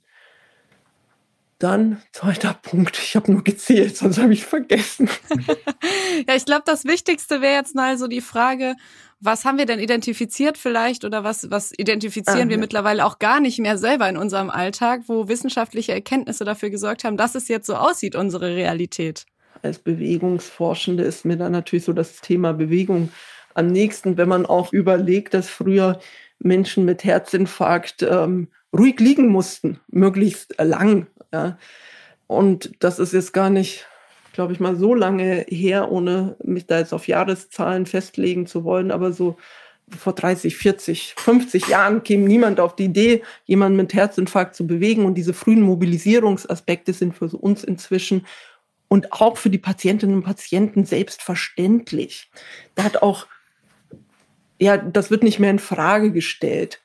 Dann 1.60 2.02
zweiter 2.12 2.54
Punkt. 2.54 3.00
Ich 3.00 3.16
habe 3.16 3.32
nur 3.32 3.44
gezählt, 3.44 3.98
sonst 3.98 4.20
habe 4.20 4.32
ich 4.32 4.46
vergessen. 4.46 5.10
ja, 6.28 6.36
ich 6.36 6.46
glaube, 6.46 6.64
das 6.66 6.86
Wichtigste 6.86 7.42
wäre 7.42 7.56
jetzt 7.56 7.74
mal 7.74 7.98
so 7.98 8.08
die 8.08 8.22
Frage, 8.22 8.76
was 9.20 9.46
haben 9.46 9.58
wir 9.58 9.66
denn 9.66 9.80
identifiziert 9.80 10.58
vielleicht 10.58 11.04
oder 11.04 11.24
was, 11.24 11.50
was 11.50 11.72
identifizieren 11.76 12.48
ah, 12.48 12.50
wir 12.50 12.58
ja. 12.58 12.62
mittlerweile 12.62 13.06
auch 13.06 13.20
gar 13.20 13.40
nicht 13.40 13.60
mehr 13.60 13.78
selber 13.78 14.08
in 14.08 14.18
unserem 14.18 14.50
Alltag, 14.50 15.02
wo 15.08 15.28
wissenschaftliche 15.28 15.94
Erkenntnisse 15.94 16.46
dafür 16.46 16.70
gesorgt 16.70 17.04
haben, 17.04 17.18
dass 17.18 17.36
es 17.36 17.48
jetzt 17.48 17.66
so 17.66 17.76
aussieht, 17.76 18.16
unsere 18.16 18.56
Realität? 18.56 19.26
Als 19.64 19.80
Bewegungsforschende 19.80 21.04
ist 21.04 21.26
mir 21.26 21.36
dann 21.36 21.52
natürlich 21.52 21.86
so 21.86 21.94
das 21.94 22.22
Thema 22.22 22.54
Bewegung 22.54 23.12
am 23.56 23.68
nächsten, 23.68 24.18
wenn 24.18 24.30
man 24.30 24.46
auch 24.46 24.72
überlegt, 24.72 25.34
dass 25.34 25.50
früher 25.50 26.00
Menschen 26.40 26.86
mit 26.86 27.04
Herzinfarkt 27.04 28.04
ähm, 28.04 28.50
ruhig 28.72 29.00
liegen 29.00 29.30
mussten, 29.30 29.80
möglichst 29.88 30.54
lang. 30.62 31.08
Ja. 31.34 31.58
Und 32.28 32.72
das 32.80 33.00
ist 33.00 33.14
jetzt 33.14 33.34
gar 33.34 33.50
nicht 33.50 33.88
glaube 34.38 34.54
ich, 34.54 34.60
mal 34.60 34.76
so 34.76 34.94
lange 34.94 35.48
her, 35.50 35.92
ohne 35.92 36.36
mich 36.44 36.68
da 36.68 36.78
jetzt 36.78 36.94
auf 36.94 37.08
Jahreszahlen 37.08 37.88
festlegen 37.88 38.46
zu 38.46 38.64
wollen, 38.64 38.92
aber 38.92 39.12
so 39.12 39.36
vor 39.90 40.14
30, 40.14 40.56
40, 40.56 41.16
50 41.18 41.68
Jahren 41.70 42.04
käme 42.04 42.28
niemand 42.28 42.60
auf 42.60 42.76
die 42.76 42.86
Idee, 42.86 43.24
jemanden 43.46 43.78
mit 43.78 43.96
Herzinfarkt 43.96 44.56
zu 44.56 44.68
bewegen. 44.68 45.06
Und 45.06 45.16
diese 45.16 45.34
frühen 45.34 45.64
Mobilisierungsaspekte 45.64 46.94
sind 46.94 47.16
für 47.16 47.36
uns 47.36 47.64
inzwischen 47.64 48.28
und 48.90 49.12
auch 49.12 49.38
für 49.38 49.50
die 49.50 49.58
Patientinnen 49.58 50.18
und 50.18 50.24
Patienten 50.24 50.86
selbstverständlich. 50.86 52.30
Da 52.76 52.84
hat 52.84 53.02
auch, 53.02 53.26
ja, 54.60 54.78
das 54.78 55.10
wird 55.10 55.24
nicht 55.24 55.40
mehr 55.40 55.50
in 55.50 55.58
Frage 55.58 56.12
gestellt. 56.12 56.80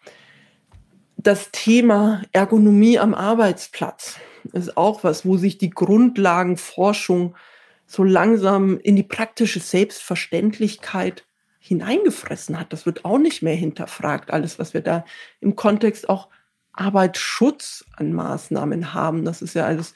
Das 1.18 1.50
Thema 1.52 2.22
Ergonomie 2.32 2.98
am 2.98 3.12
Arbeitsplatz 3.12 4.18
ist 4.52 4.76
auch 4.76 5.04
was, 5.04 5.24
wo 5.24 5.36
sich 5.36 5.58
die 5.58 5.70
Grundlagenforschung 5.70 7.36
so 7.86 8.04
langsam 8.04 8.78
in 8.78 8.96
die 8.96 9.02
praktische 9.02 9.60
Selbstverständlichkeit 9.60 11.26
hineingefressen 11.58 12.58
hat. 12.58 12.72
Das 12.72 12.86
wird 12.86 13.04
auch 13.04 13.18
nicht 13.18 13.42
mehr 13.42 13.54
hinterfragt. 13.54 14.32
Alles, 14.32 14.58
was 14.58 14.74
wir 14.74 14.80
da 14.80 15.04
im 15.40 15.56
Kontext 15.56 16.08
auch 16.08 16.28
Arbeitsschutz 16.72 17.84
an 17.96 18.12
Maßnahmen 18.12 18.94
haben, 18.94 19.24
das 19.24 19.42
ist 19.42 19.54
ja 19.54 19.66
alles 19.66 19.94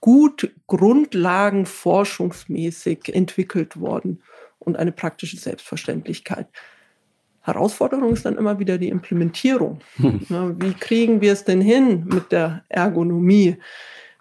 gut 0.00 0.52
grundlagenforschungsmäßig 0.66 3.14
entwickelt 3.14 3.78
worden 3.78 4.22
und 4.58 4.76
eine 4.76 4.92
praktische 4.92 5.36
Selbstverständlichkeit. 5.36 6.48
Herausforderung 7.44 8.12
ist 8.12 8.24
dann 8.24 8.38
immer 8.38 8.58
wieder 8.58 8.78
die 8.78 8.88
Implementierung. 8.88 9.80
Hm. 9.96 10.20
Wie 10.58 10.72
kriegen 10.72 11.20
wir 11.20 11.32
es 11.32 11.44
denn 11.44 11.60
hin 11.60 12.06
mit 12.06 12.32
der 12.32 12.64
Ergonomie, 12.70 13.58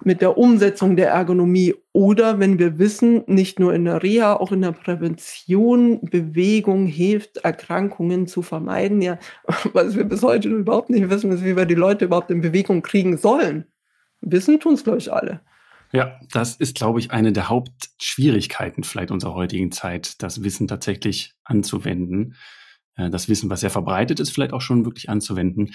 mit 0.04 0.22
der 0.22 0.38
Umsetzung 0.38 0.98
der 0.98 1.10
Ergonomie? 1.10 1.74
Oder 1.94 2.40
wenn 2.40 2.60
wir 2.60 2.80
wissen, 2.80 3.24
nicht 3.28 3.60
nur 3.60 3.74
in 3.74 3.86
der 3.86 4.04
Reha, 4.04 4.34
auch 4.34 4.52
in 4.52 4.62
der 4.62 4.74
Prävention, 4.74 6.02
Bewegung 6.02 6.86
hilft, 6.86 7.38
Erkrankungen 7.38 8.28
zu 8.28 8.42
vermeiden. 8.42 9.02
Ja, 9.02 9.18
was 9.72 9.96
wir 9.96 10.04
bis 10.04 10.22
heute 10.22 10.50
überhaupt 10.50 10.90
nicht 10.90 11.10
wissen, 11.10 11.32
ist, 11.32 11.46
wie 11.46 11.56
wir 11.56 11.66
die 11.66 11.76
Leute 11.76 12.06
überhaupt 12.06 12.30
in 12.30 12.42
Bewegung 12.42 12.82
kriegen 12.82 13.18
sollen. 13.18 13.66
Wissen 14.20 14.60
tun 14.60 14.74
es, 14.74 14.84
glaube 14.84 15.00
ich, 15.00 15.14
alle. 15.14 15.40
Ja, 15.94 16.20
das 16.32 16.56
ist, 16.56 16.76
glaube 16.76 17.00
ich, 17.00 17.12
eine 17.12 17.32
der 17.32 17.48
Hauptschwierigkeiten 17.48 18.84
vielleicht 18.84 19.12
unserer 19.12 19.36
heutigen 19.36 19.72
Zeit, 19.72 20.22
das 20.24 20.44
Wissen 20.44 20.68
tatsächlich 20.68 21.36
anzuwenden. 21.44 22.36
Äh, 22.96 23.10
das 23.10 23.30
Wissen, 23.30 23.50
was 23.50 23.62
sehr 23.62 23.70
verbreitet 23.70 24.20
ist, 24.20 24.32
vielleicht 24.32 24.54
auch 24.54 24.62
schon 24.62 24.86
wirklich 24.86 25.10
anzuwenden. 25.10 25.72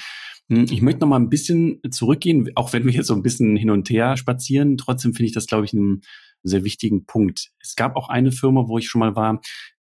Hm, 0.48 0.66
ich 0.70 0.82
möchte 0.82 1.00
noch 1.00 1.08
mal 1.08 1.20
ein 1.20 1.28
bisschen 1.28 1.80
zurückgehen, 1.90 2.50
auch 2.54 2.72
wenn 2.72 2.84
wir 2.84 2.92
jetzt 2.92 3.08
so 3.08 3.14
ein 3.14 3.22
bisschen 3.22 3.56
hin 3.56 3.70
und 3.70 3.90
her 3.90 4.16
spazieren. 4.16 4.76
Trotzdem 4.76 5.14
finde 5.14 5.26
ich 5.26 5.34
das, 5.34 5.46
glaube 5.46 5.64
ich, 5.64 5.72
einen 5.72 6.02
sehr 6.42 6.64
wichtigen 6.64 7.04
Punkt. 7.06 7.50
Es 7.60 7.76
gab 7.76 7.96
auch 7.96 8.08
eine 8.08 8.32
Firma, 8.32 8.68
wo 8.68 8.78
ich 8.78 8.88
schon 8.88 9.00
mal 9.00 9.16
war, 9.16 9.40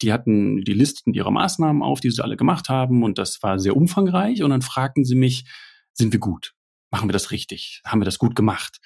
die 0.01 0.11
hatten 0.11 0.61
die 0.61 0.73
Listen 0.73 1.13
ihrer 1.13 1.31
Maßnahmen 1.31 1.81
auf, 1.81 2.01
die 2.01 2.11
sie 2.11 2.23
alle 2.23 2.37
gemacht 2.37 2.69
haben 2.69 3.03
und 3.03 3.17
das 3.17 3.41
war 3.41 3.59
sehr 3.59 3.75
umfangreich 3.75 4.43
und 4.43 4.49
dann 4.49 4.61
fragten 4.61 5.05
sie 5.05 5.15
mich, 5.15 5.45
sind 5.93 6.11
wir 6.11 6.19
gut? 6.19 6.53
Machen 6.91 7.07
wir 7.07 7.13
das 7.13 7.31
richtig? 7.31 7.81
Haben 7.85 8.01
wir 8.01 8.05
das 8.05 8.19
gut 8.19 8.35
gemacht? 8.35 8.79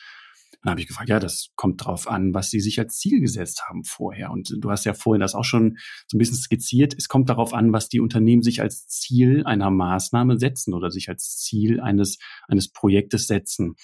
Dann 0.61 0.71
habe 0.71 0.81
ich 0.81 0.87
gefragt, 0.87 1.09
ja, 1.09 1.19
das 1.19 1.49
kommt 1.55 1.85
drauf 1.85 2.09
an, 2.09 2.33
was 2.33 2.49
Sie 2.49 2.59
sich 2.59 2.79
als 2.79 2.97
Ziel 2.97 3.21
gesetzt 3.21 3.63
haben 3.67 3.85
vorher. 3.85 4.31
Und 4.31 4.53
du 4.57 4.69
hast 4.69 4.85
ja 4.85 4.93
vorhin 4.93 5.21
das 5.21 5.33
auch 5.33 5.45
schon 5.45 5.77
so 6.07 6.17
ein 6.17 6.19
bisschen 6.19 6.35
skizziert. 6.35 6.93
Es 6.97 7.07
kommt 7.07 7.29
darauf 7.29 7.53
an, 7.53 7.71
was 7.71 7.87
die 7.87 8.01
Unternehmen 8.01 8.43
sich 8.43 8.61
als 8.61 8.87
Ziel 8.87 9.45
einer 9.45 9.71
Maßnahme 9.71 10.37
setzen 10.37 10.73
oder 10.73 10.91
sich 10.91 11.07
als 11.07 11.37
Ziel 11.37 11.79
eines, 11.79 12.17
eines 12.47 12.71
Projektes 12.71 13.27
setzen. 13.27 13.75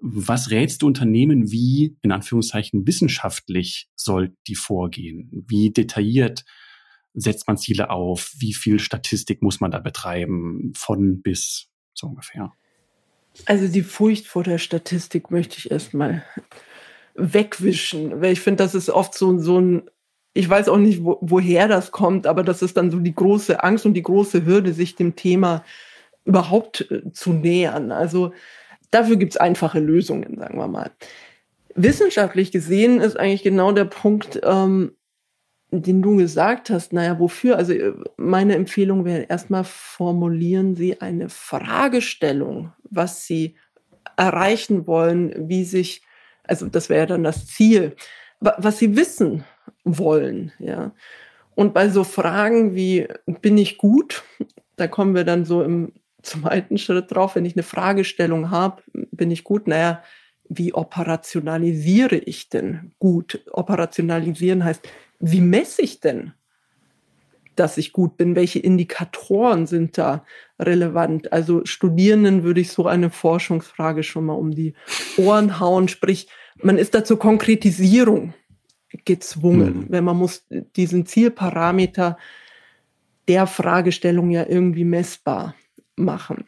Was 0.00 0.50
rätst 0.50 0.82
du 0.82 0.86
Unternehmen, 0.86 1.50
wie 1.50 1.96
in 2.02 2.12
Anführungszeichen 2.12 2.86
wissenschaftlich 2.86 3.88
soll 3.94 4.36
die 4.46 4.54
vorgehen? 4.54 5.44
Wie 5.46 5.70
detailliert 5.70 6.44
setzt 7.14 7.46
man 7.46 7.58
Ziele 7.58 7.90
auf? 7.90 8.32
Wie 8.38 8.54
viel 8.54 8.80
Statistik 8.80 9.42
muss 9.42 9.60
man 9.60 9.70
da 9.70 9.78
betreiben? 9.78 10.72
Von 10.76 11.22
bis 11.22 11.68
so 11.94 12.08
ungefähr. 12.08 12.52
Also 13.46 13.68
die 13.68 13.82
Furcht 13.82 14.26
vor 14.26 14.42
der 14.42 14.58
Statistik 14.58 15.30
möchte 15.30 15.58
ich 15.58 15.70
erstmal 15.70 16.24
wegwischen, 17.14 18.20
weil 18.20 18.32
ich 18.32 18.40
finde, 18.40 18.62
das 18.62 18.74
ist 18.74 18.90
oft 18.90 19.14
so, 19.14 19.38
so 19.38 19.60
ein 19.60 19.90
ich 20.38 20.48
weiß 20.48 20.68
auch 20.68 20.76
nicht, 20.76 21.02
wo, 21.02 21.18
woher 21.20 21.66
das 21.66 21.90
kommt, 21.90 22.24
aber 22.26 22.44
das 22.44 22.62
ist 22.62 22.76
dann 22.76 22.92
so 22.92 23.00
die 23.00 23.14
große 23.14 23.64
Angst 23.64 23.84
und 23.86 23.94
die 23.94 24.04
große 24.04 24.46
Hürde, 24.46 24.72
sich 24.72 24.94
dem 24.94 25.16
Thema 25.16 25.64
überhaupt 26.24 26.88
äh, 26.92 27.12
zu 27.12 27.32
nähern. 27.32 27.90
Also 27.90 28.32
dafür 28.92 29.16
gibt 29.16 29.32
es 29.32 29.36
einfache 29.36 29.80
Lösungen, 29.80 30.38
sagen 30.38 30.58
wir 30.58 30.68
mal. 30.68 30.92
Wissenschaftlich 31.74 32.52
gesehen 32.52 33.00
ist 33.00 33.18
eigentlich 33.18 33.42
genau 33.42 33.72
der 33.72 33.86
Punkt, 33.86 34.40
ähm, 34.44 34.92
den 35.70 36.00
du 36.00 36.16
gesagt 36.16 36.70
hast, 36.70 36.92
naja, 36.92 37.18
wofür? 37.18 37.56
Also 37.56 37.72
äh, 37.72 37.92
meine 38.16 38.54
Empfehlung 38.54 39.04
wäre 39.04 39.22
erstmal 39.22 39.64
formulieren 39.64 40.76
Sie 40.76 41.00
eine 41.00 41.28
Fragestellung, 41.28 42.72
was 42.84 43.26
Sie 43.26 43.56
erreichen 44.16 44.86
wollen, 44.86 45.48
wie 45.48 45.64
sich, 45.64 46.02
also 46.44 46.66
das 46.66 46.88
wäre 46.88 47.06
dann 47.06 47.22
das 47.22 47.46
Ziel, 47.46 47.94
was 48.40 48.78
Sie 48.78 48.96
wissen 48.96 49.44
wollen, 49.84 50.52
ja. 50.58 50.92
Und 51.54 51.74
bei 51.74 51.88
so 51.88 52.04
Fragen 52.04 52.76
wie, 52.76 53.08
bin 53.26 53.58
ich 53.58 53.78
gut? 53.78 54.22
Da 54.76 54.86
kommen 54.86 55.16
wir 55.16 55.24
dann 55.24 55.44
so 55.44 55.64
im 55.64 55.92
zweiten 56.22 56.78
Schritt 56.78 57.12
drauf, 57.12 57.34
wenn 57.34 57.44
ich 57.44 57.56
eine 57.56 57.64
Fragestellung 57.64 58.50
habe, 58.52 58.80
bin 58.92 59.32
ich 59.32 59.42
gut? 59.42 59.66
Naja, 59.66 60.04
wie 60.48 60.72
operationalisiere 60.72 62.16
ich 62.16 62.48
denn 62.48 62.92
gut? 63.00 63.44
Operationalisieren 63.50 64.64
heißt, 64.64 64.86
wie 65.18 65.40
messe 65.40 65.82
ich 65.82 66.00
denn, 66.00 66.32
dass 67.56 67.76
ich 67.76 67.92
gut 67.92 68.16
bin? 68.16 68.36
Welche 68.36 68.58
Indikatoren 68.60 69.66
sind 69.66 69.98
da 69.98 70.24
relevant? 70.60 71.32
Also 71.32 71.64
Studierenden 71.64 72.44
würde 72.44 72.60
ich 72.60 72.70
so 72.70 72.86
eine 72.86 73.10
Forschungsfrage 73.10 74.02
schon 74.02 74.26
mal 74.26 74.34
um 74.34 74.52
die 74.52 74.74
Ohren 75.16 75.58
hauen, 75.58 75.88
sprich, 75.88 76.28
man 76.62 76.78
ist 76.78 76.94
da 76.94 77.04
zur 77.04 77.18
Konkretisierung 77.18 78.34
gezwungen, 79.04 79.80
mhm. 79.80 79.86
wenn 79.88 80.04
man 80.04 80.16
muss 80.16 80.46
diesen 80.76 81.06
Zielparameter 81.06 82.16
der 83.28 83.46
Fragestellung 83.46 84.30
ja 84.30 84.46
irgendwie 84.48 84.84
messbar 84.84 85.54
machen. 85.96 86.46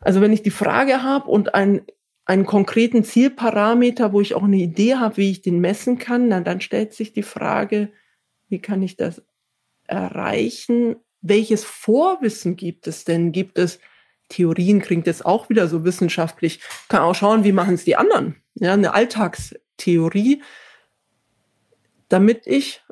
Also 0.00 0.20
wenn 0.20 0.32
ich 0.32 0.42
die 0.42 0.50
Frage 0.50 1.02
habe 1.02 1.30
und 1.30 1.54
ein 1.54 1.82
einen 2.26 2.46
konkreten 2.46 3.04
Zielparameter, 3.04 4.12
wo 4.12 4.20
ich 4.20 4.34
auch 4.34 4.44
eine 4.44 4.56
Idee 4.56 4.96
habe, 4.96 5.18
wie 5.18 5.30
ich 5.30 5.42
den 5.42 5.60
messen 5.60 5.98
kann, 5.98 6.28
na, 6.28 6.40
dann 6.40 6.60
stellt 6.60 6.94
sich 6.94 7.12
die 7.12 7.22
Frage, 7.22 7.92
wie 8.48 8.60
kann 8.60 8.82
ich 8.82 8.96
das 8.96 9.22
erreichen? 9.86 10.96
Welches 11.20 11.64
Vorwissen 11.64 12.56
gibt 12.56 12.86
es 12.86 13.04
denn? 13.04 13.32
Gibt 13.32 13.58
es 13.58 13.78
Theorien, 14.28 14.80
klingt 14.80 15.06
jetzt 15.06 15.26
auch 15.26 15.50
wieder 15.50 15.68
so 15.68 15.84
wissenschaftlich, 15.84 16.60
kann 16.88 17.02
auch 17.02 17.14
schauen, 17.14 17.44
wie 17.44 17.52
machen 17.52 17.74
es 17.74 17.84
die 17.84 17.96
anderen. 17.96 18.36
Ja, 18.54 18.72
eine 18.72 18.94
Alltagstheorie, 18.94 20.42
damit 22.08 22.46
ich 22.46 22.82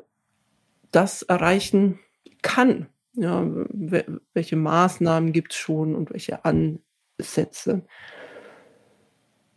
das 0.91 1.23
erreichen 1.23 1.99
kann. 2.41 2.87
Ja, 3.15 3.45
welche 3.45 4.55
Maßnahmen 4.55 5.33
gibt 5.33 5.53
es 5.53 5.57
schon 5.57 5.95
und 5.95 6.11
welche 6.11 6.45
Ansätze? 6.45 7.85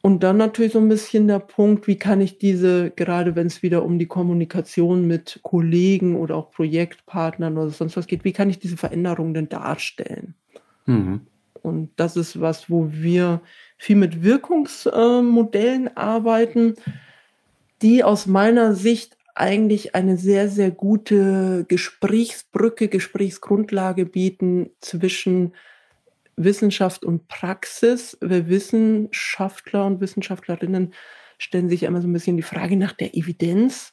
Und 0.06 0.22
dann 0.22 0.36
natürlich 0.36 0.72
so 0.72 0.78
ein 0.78 0.88
bisschen 0.88 1.26
der 1.26 1.40
Punkt, 1.40 1.88
wie 1.88 1.98
kann 1.98 2.20
ich 2.20 2.38
diese, 2.38 2.92
gerade 2.92 3.34
wenn 3.34 3.48
es 3.48 3.64
wieder 3.64 3.84
um 3.84 3.98
die 3.98 4.06
Kommunikation 4.06 5.08
mit 5.08 5.40
Kollegen 5.42 6.14
oder 6.14 6.36
auch 6.36 6.52
Projektpartnern 6.52 7.58
oder 7.58 7.70
sonst 7.70 7.96
was 7.96 8.06
geht, 8.06 8.22
wie 8.22 8.32
kann 8.32 8.48
ich 8.48 8.60
diese 8.60 8.76
Veränderungen 8.76 9.34
denn 9.34 9.48
darstellen? 9.48 10.34
Mhm. 10.84 11.22
Und 11.60 11.90
das 11.96 12.16
ist 12.16 12.40
was, 12.40 12.70
wo 12.70 12.92
wir 12.92 13.40
viel 13.78 13.96
mit 13.96 14.22
Wirkungsmodellen 14.22 15.88
äh, 15.88 15.96
arbeiten, 15.96 16.76
die 17.82 18.04
aus 18.04 18.26
meiner 18.26 18.76
Sicht 18.76 19.16
eigentlich 19.34 19.96
eine 19.96 20.18
sehr, 20.18 20.48
sehr 20.48 20.70
gute 20.70 21.64
Gesprächsbrücke, 21.66 22.86
Gesprächsgrundlage 22.86 24.06
bieten 24.06 24.70
zwischen 24.80 25.52
Wissenschaft 26.36 27.04
und 27.04 27.28
Praxis. 27.28 28.16
Wir 28.20 28.48
Wissenschaftler 28.48 29.86
und 29.86 30.00
Wissenschaftlerinnen 30.00 30.94
stellen 31.38 31.68
sich 31.68 31.82
immer 31.82 32.00
so 32.00 32.08
ein 32.08 32.12
bisschen 32.12 32.36
die 32.36 32.42
Frage 32.42 32.76
nach 32.76 32.92
der 32.92 33.14
Evidenz. 33.14 33.92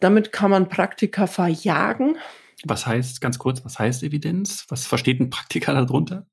Damit 0.00 0.32
kann 0.32 0.50
man 0.50 0.68
Praktika 0.68 1.26
verjagen. 1.26 2.16
Was 2.64 2.86
heißt, 2.86 3.20
ganz 3.20 3.38
kurz, 3.38 3.64
was 3.64 3.78
heißt 3.78 4.02
Evidenz? 4.02 4.66
Was 4.68 4.86
versteht 4.86 5.20
ein 5.20 5.30
Praktiker 5.30 5.72
darunter? 5.74 6.26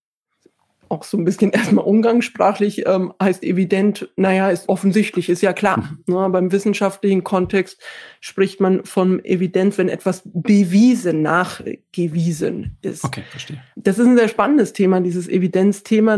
Auch 0.89 1.04
so 1.04 1.17
ein 1.17 1.26
bisschen 1.26 1.52
erstmal 1.52 1.86
umgangssprachlich 1.86 2.86
ähm, 2.86 3.13
heißt 3.21 3.43
evident, 3.43 4.10
naja, 4.15 4.50
ist 4.50 4.69
offensichtlich, 4.69 5.30
ist 5.30 5.41
ja 5.41 5.54
klar. 5.54 5.97
Ne, 6.08 6.30
beim 6.30 6.52
wissenschaftlichen 6.52 7.23
Kontext 7.23 7.82
spricht 8.19 8.60
man 8.60 8.86
von 8.86 9.23
Evidenz, 9.23 9.78
wenn 9.78 9.89
etwas 9.89 10.23
bewiesen, 10.26 11.21
nachgewiesen 11.21 12.78
ist. 12.82 13.04
Okay, 13.04 13.23
verstehe. 13.30 13.62
Das 13.76 14.00
ist 14.00 14.06
ein 14.06 14.17
sehr 14.17 14.30
spannendes 14.30 14.73
Thema, 14.73 15.00
dieses 15.02 15.28
Evidenzthema. 15.28 16.17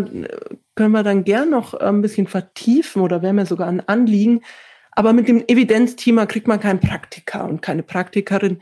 Können 0.75 0.91
wir 0.91 1.03
dann 1.03 1.23
gern 1.23 1.49
noch 1.49 1.73
ein 1.73 2.01
bisschen 2.01 2.27
vertiefen 2.27 3.01
oder 3.01 3.21
wäre 3.21 3.33
mir 3.33 3.45
sogar 3.45 3.67
ein 3.67 3.87
Anliegen. 3.87 4.41
Aber 4.91 5.13
mit 5.13 5.27
dem 5.27 5.43
Evidenzthema 5.47 6.25
kriegt 6.25 6.47
man 6.47 6.59
keinen 6.59 6.79
Praktiker 6.79 7.45
und 7.45 7.61
keine 7.61 7.83
Praktikerin. 7.83 8.59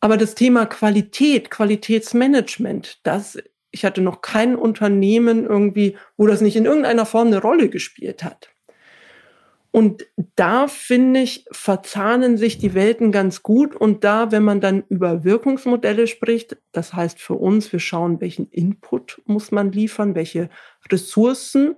Aber 0.00 0.16
das 0.16 0.34
Thema 0.34 0.66
Qualität, 0.66 1.50
Qualitätsmanagement, 1.50 3.00
das 3.04 3.38
ich 3.76 3.84
hatte 3.84 4.00
noch 4.00 4.22
kein 4.22 4.56
Unternehmen 4.56 5.44
irgendwie, 5.44 5.98
wo 6.16 6.26
das 6.26 6.40
nicht 6.40 6.56
in 6.56 6.64
irgendeiner 6.64 7.04
Form 7.04 7.26
eine 7.26 7.42
Rolle 7.42 7.68
gespielt 7.68 8.24
hat. 8.24 8.48
Und 9.70 10.06
da 10.34 10.66
finde 10.66 11.20
ich, 11.20 11.44
verzahnen 11.52 12.38
sich 12.38 12.56
die 12.56 12.72
Welten 12.72 13.12
ganz 13.12 13.42
gut. 13.42 13.76
Und 13.76 14.02
da, 14.02 14.32
wenn 14.32 14.42
man 14.42 14.62
dann 14.62 14.84
über 14.88 15.24
Wirkungsmodelle 15.24 16.06
spricht, 16.06 16.56
das 16.72 16.94
heißt 16.94 17.20
für 17.20 17.34
uns, 17.34 17.70
wir 17.70 17.80
schauen, 17.80 18.22
welchen 18.22 18.48
Input 18.48 19.20
muss 19.26 19.52
man 19.52 19.72
liefern, 19.72 20.14
welche 20.14 20.48
Ressourcen, 20.90 21.76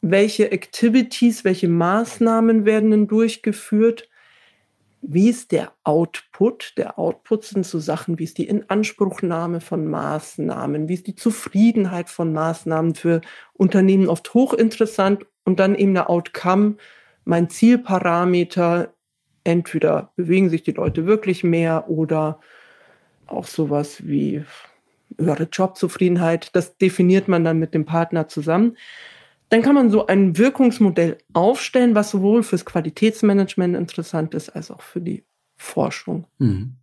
welche 0.00 0.50
Activities, 0.50 1.44
welche 1.44 1.68
Maßnahmen 1.68 2.64
werden 2.64 2.90
denn 2.90 3.06
durchgeführt 3.06 4.08
wie 5.02 5.28
ist 5.28 5.52
der 5.52 5.72
Output? 5.84 6.74
Der 6.76 6.98
Output 6.98 7.44
sind 7.44 7.66
so 7.66 7.78
Sachen, 7.78 8.18
wie 8.18 8.24
ist 8.24 8.38
die 8.38 8.48
Inanspruchnahme 8.48 9.60
von 9.60 9.86
Maßnahmen, 9.86 10.88
wie 10.88 10.94
ist 10.94 11.06
die 11.06 11.14
Zufriedenheit 11.14 12.08
von 12.08 12.32
Maßnahmen 12.32 12.94
für 12.94 13.20
Unternehmen 13.52 14.08
oft 14.08 14.34
hochinteressant 14.34 15.26
und 15.44 15.60
dann 15.60 15.74
eben 15.74 15.94
der 15.94 16.10
Outcome, 16.10 16.76
mein 17.24 17.48
Zielparameter, 17.50 18.94
entweder 19.44 20.12
bewegen 20.16 20.50
sich 20.50 20.62
die 20.62 20.72
Leute 20.72 21.06
wirklich 21.06 21.44
mehr 21.44 21.88
oder 21.88 22.40
auch 23.26 23.46
sowas 23.46 24.06
wie 24.06 24.44
höhere 25.18 25.48
Jobzufriedenheit, 25.50 26.50
das 26.54 26.76
definiert 26.78 27.28
man 27.28 27.44
dann 27.44 27.58
mit 27.58 27.74
dem 27.74 27.84
Partner 27.84 28.28
zusammen. 28.28 28.76
Dann 29.48 29.62
kann 29.62 29.74
man 29.74 29.90
so 29.90 30.06
ein 30.06 30.36
Wirkungsmodell 30.36 31.18
aufstellen, 31.32 31.94
was 31.94 32.10
sowohl 32.10 32.42
fürs 32.42 32.64
Qualitätsmanagement 32.64 33.76
interessant 33.76 34.34
ist, 34.34 34.50
als 34.50 34.70
auch 34.70 34.82
für 34.82 35.00
die 35.00 35.24
Forschung. 35.56 36.26
Mhm. 36.38 36.76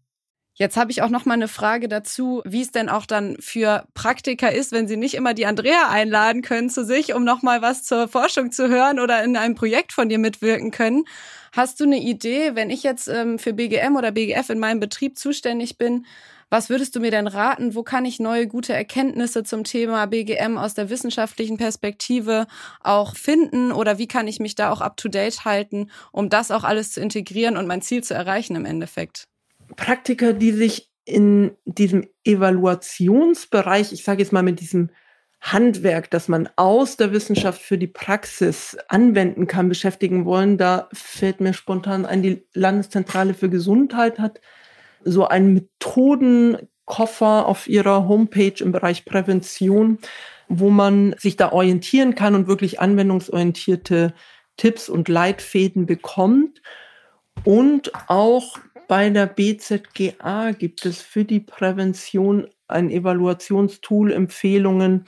Jetzt 0.55 0.77
habe 0.77 0.91
ich 0.91 1.01
auch 1.01 1.09
noch 1.09 1.25
mal 1.25 1.33
eine 1.33 1.47
Frage 1.47 1.87
dazu, 1.87 2.43
wie 2.45 2.61
es 2.61 2.71
denn 2.71 2.87
auch 2.87 3.07
dann 3.07 3.37
für 3.39 3.87
Praktiker 3.95 4.51
ist, 4.51 4.71
wenn 4.71 4.87
sie 4.87 4.97
nicht 4.97 5.15
immer 5.15 5.33
die 5.33 5.47
Andrea 5.47 5.89
einladen 5.89 6.43
können 6.43 6.69
zu 6.69 6.85
sich, 6.85 7.15
um 7.15 7.23
noch 7.23 7.41
mal 7.41 7.63
was 7.63 7.83
zur 7.83 8.07
Forschung 8.07 8.51
zu 8.51 8.69
hören 8.69 8.99
oder 8.99 9.23
in 9.23 9.35
einem 9.35 9.55
Projekt 9.55 9.93
von 9.93 10.09
dir 10.09 10.19
mitwirken 10.19 10.69
können. 10.69 11.05
Hast 11.53 11.79
du 11.79 11.85
eine 11.85 11.97
Idee, 11.97 12.51
wenn 12.53 12.69
ich 12.69 12.83
jetzt 12.83 13.07
ähm, 13.07 13.39
für 13.39 13.53
BGM 13.53 13.95
oder 13.95 14.11
BGF 14.11 14.51
in 14.51 14.59
meinem 14.59 14.79
Betrieb 14.79 15.17
zuständig 15.17 15.79
bin, 15.79 16.05
was 16.53 16.69
würdest 16.69 16.95
du 16.95 16.99
mir 16.99 17.09
denn 17.09 17.25
raten? 17.25 17.73
Wo 17.73 17.81
kann 17.81 18.05
ich 18.05 18.19
neue 18.19 18.45
gute 18.45 18.73
Erkenntnisse 18.73 19.43
zum 19.43 19.63
Thema 19.63 20.05
BGM 20.05 20.59
aus 20.59 20.75
der 20.75 20.91
wissenschaftlichen 20.91 21.57
Perspektive 21.57 22.45
auch 22.79 23.15
finden? 23.15 23.71
Oder 23.71 23.97
wie 23.97 24.07
kann 24.07 24.27
ich 24.27 24.39
mich 24.39 24.53
da 24.53 24.71
auch 24.71 24.79
up-to-date 24.79 25.45
halten, 25.45 25.89
um 26.11 26.29
das 26.29 26.51
auch 26.51 26.63
alles 26.63 26.91
zu 26.91 27.01
integrieren 27.01 27.57
und 27.57 27.65
mein 27.65 27.81
Ziel 27.81 28.03
zu 28.03 28.13
erreichen 28.13 28.55
im 28.55 28.65
Endeffekt? 28.65 29.27
Praktiker, 29.77 30.31
die 30.31 30.51
sich 30.51 30.91
in 31.05 31.57
diesem 31.65 32.07
Evaluationsbereich, 32.23 33.91
ich 33.91 34.03
sage 34.03 34.21
jetzt 34.21 34.31
mal 34.31 34.43
mit 34.43 34.59
diesem 34.59 34.91
Handwerk, 35.41 36.11
das 36.11 36.27
man 36.27 36.47
aus 36.55 36.97
der 36.97 37.13
Wissenschaft 37.13 37.63
für 37.63 37.79
die 37.79 37.87
Praxis 37.87 38.77
anwenden 38.89 39.47
kann, 39.47 39.69
beschäftigen 39.69 40.25
wollen, 40.25 40.59
da 40.59 40.87
fällt 40.93 41.41
mir 41.41 41.53
spontan 41.53 42.05
ein, 42.05 42.21
die 42.21 42.45
Landeszentrale 42.53 43.33
für 43.33 43.49
Gesundheit 43.49 44.19
hat 44.19 44.39
so 45.05 45.27
einen 45.27 45.53
Methodenkoffer 45.53 47.47
auf 47.47 47.67
ihrer 47.67 48.07
Homepage 48.07 48.55
im 48.59 48.71
Bereich 48.71 49.05
Prävention, 49.05 49.99
wo 50.47 50.69
man 50.69 51.15
sich 51.17 51.35
da 51.35 51.51
orientieren 51.51 52.15
kann 52.15 52.35
und 52.35 52.47
wirklich 52.47 52.79
anwendungsorientierte 52.79 54.13
Tipps 54.57 54.89
und 54.89 55.09
Leitfäden 55.09 55.85
bekommt. 55.85 56.61
Und 57.43 57.91
auch 58.07 58.57
bei 58.87 59.09
der 59.09 59.25
BZGA 59.25 60.51
gibt 60.51 60.85
es 60.85 61.01
für 61.01 61.25
die 61.25 61.39
Prävention 61.39 62.47
ein 62.67 62.89
Evaluationstool, 62.91 64.11
Empfehlungen, 64.11 65.05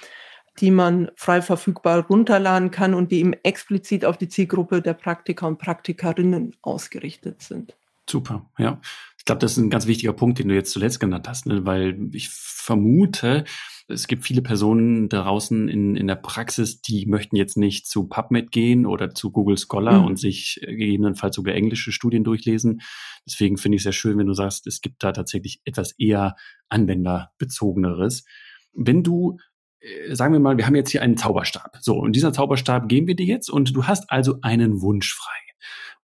die 0.60 0.72
man 0.72 1.12
frei 1.16 1.42
verfügbar 1.42 2.06
runterladen 2.08 2.72
kann 2.72 2.94
und 2.94 3.12
die 3.12 3.20
eben 3.20 3.34
explizit 3.44 4.06
auf 4.06 4.18
die 4.18 4.30
Zielgruppe 4.30 4.82
der 4.82 4.94
Praktiker 4.94 5.48
und 5.48 5.58
Praktikerinnen 5.58 6.56
ausgerichtet 6.62 7.42
sind. 7.42 7.76
Super, 8.10 8.46
ja 8.58 8.80
Ich 9.26 9.28
glaube, 9.28 9.40
das 9.40 9.54
ist 9.54 9.58
ein 9.58 9.72
ganz 9.72 9.88
wichtiger 9.88 10.14
Punkt, 10.14 10.38
den 10.38 10.50
du 10.50 10.54
jetzt 10.54 10.72
zuletzt 10.72 11.00
genannt 11.00 11.28
hast, 11.28 11.48
ne? 11.48 11.66
weil 11.66 11.98
ich 12.14 12.30
vermute, 12.30 13.44
es 13.88 14.06
gibt 14.06 14.24
viele 14.24 14.44
Personen 14.44 15.10
draußen 15.10 15.68
in, 15.68 15.96
in 15.96 16.06
der 16.06 16.16
Praxis, 16.16 16.80
die 16.82 17.08
möchten 17.08 17.36
jetzt 17.36 17.58
nicht 17.58 17.88
zu 17.88 18.08
PubMed 18.08 18.52
gehen 18.52 18.86
oder 18.86 19.16
zu 19.16 19.32
Google 19.32 19.58
Scholar 19.58 20.02
mhm. 20.02 20.06
und 20.06 20.20
sich 20.20 20.60
gegebenenfalls 20.62 21.38
sogar 21.38 21.56
englische 21.56 21.92
Studien 21.92 22.24
durchlesen. 22.24 22.82
Deswegen 23.26 23.58
finde 23.58 23.78
ich 23.78 23.80
es 23.80 23.86
sehr 23.86 23.94
schön, 23.94 24.20
wenn 24.20 24.28
du 24.28 24.36
sagst, 24.36 24.68
es 24.68 24.80
gibt 24.80 25.04
da 25.04 25.12
tatsächlich 25.12 25.60
etwas 25.66 25.94
eher 25.98 26.36
anwenderbezogeneres. 26.70 28.26
Wenn 28.74 29.02
du 29.02 29.38
äh, 29.80 30.14
sagen 30.14 30.34
wir 30.34 30.40
mal, 30.40 30.58
wir 30.58 30.68
haben 30.68 30.76
jetzt 30.76 30.92
hier 30.92 31.02
einen 31.02 31.18
Zauberstab. 31.18 31.78
So, 31.82 31.96
und 31.96 32.16
dieser 32.16 32.32
Zauberstab 32.32 32.88
geben 32.88 33.08
wir 33.08 33.16
dir 33.16 33.26
jetzt 33.26 33.50
und 33.50 33.76
du 33.76 33.86
hast 33.86 34.12
also 34.12 34.38
einen 34.44 34.84
Wunsch 34.84 35.16
frei. 35.16 35.45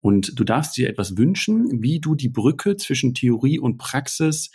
Und 0.00 0.38
du 0.38 0.44
darfst 0.44 0.76
dir 0.76 0.88
etwas 0.88 1.16
wünschen, 1.16 1.82
wie 1.82 2.00
du 2.00 2.14
die 2.14 2.28
Brücke 2.28 2.76
zwischen 2.76 3.14
Theorie 3.14 3.58
und 3.58 3.78
Praxis 3.78 4.50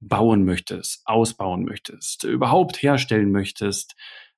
bauen 0.00 0.44
möchtest, 0.44 1.02
ausbauen 1.04 1.64
möchtest, 1.64 2.24
überhaupt 2.24 2.82
herstellen 2.82 3.32
möchtest. 3.32 3.96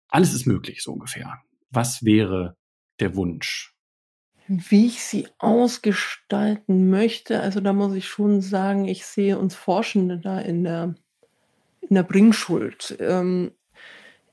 Alles 0.08 0.34
ist 0.34 0.46
möglich, 0.46 0.82
so 0.82 0.92
ungefähr. 0.92 1.40
Was 1.70 2.04
wäre 2.04 2.56
der 3.00 3.14
Wunsch? 3.14 3.74
Wie 4.48 4.86
ich 4.86 5.02
sie 5.02 5.28
ausgestalten 5.38 6.90
möchte, 6.90 7.40
also 7.40 7.60
da 7.60 7.72
muss 7.72 7.94
ich 7.94 8.08
schon 8.08 8.40
sagen, 8.40 8.86
ich 8.86 9.06
sehe 9.06 9.38
uns 9.38 9.54
Forschende 9.54 10.18
da 10.18 10.40
in 10.40 10.64
der, 10.64 10.94
in 11.80 11.94
der 11.94 12.02
Bringschuld. 12.02 12.96
Ähm, 12.98 13.52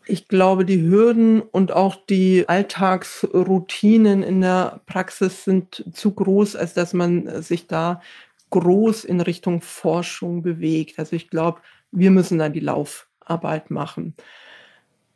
ich 0.10 0.28
glaube, 0.28 0.66
die 0.66 0.82
Hürden 0.82 1.42
und 1.42 1.72
auch 1.72 1.96
die 2.10 2.48
Alltagsroutinen 2.48 4.24
in 4.24 4.42
der 4.42 4.82
Praxis 4.86 5.44
sind 5.46 5.86
zu 5.94 6.14
groß, 6.14 6.56
als 6.56 6.74
dass 6.74 6.94
man 6.94 7.42
sich 7.42 7.68
da 7.68 8.02
groß 8.50 9.06
in 9.06 9.22
Richtung 9.22 9.62
Forschung 9.62 10.42
bewegt. 10.42 10.98
Also 11.00 11.16
ich 11.16 11.30
glaube, 11.30 11.62
wir 11.92 12.12
müssen 12.12 12.40
da 12.40 12.50
die 12.50 12.60
Laufarbeit 12.60 13.70
machen. 13.72 14.16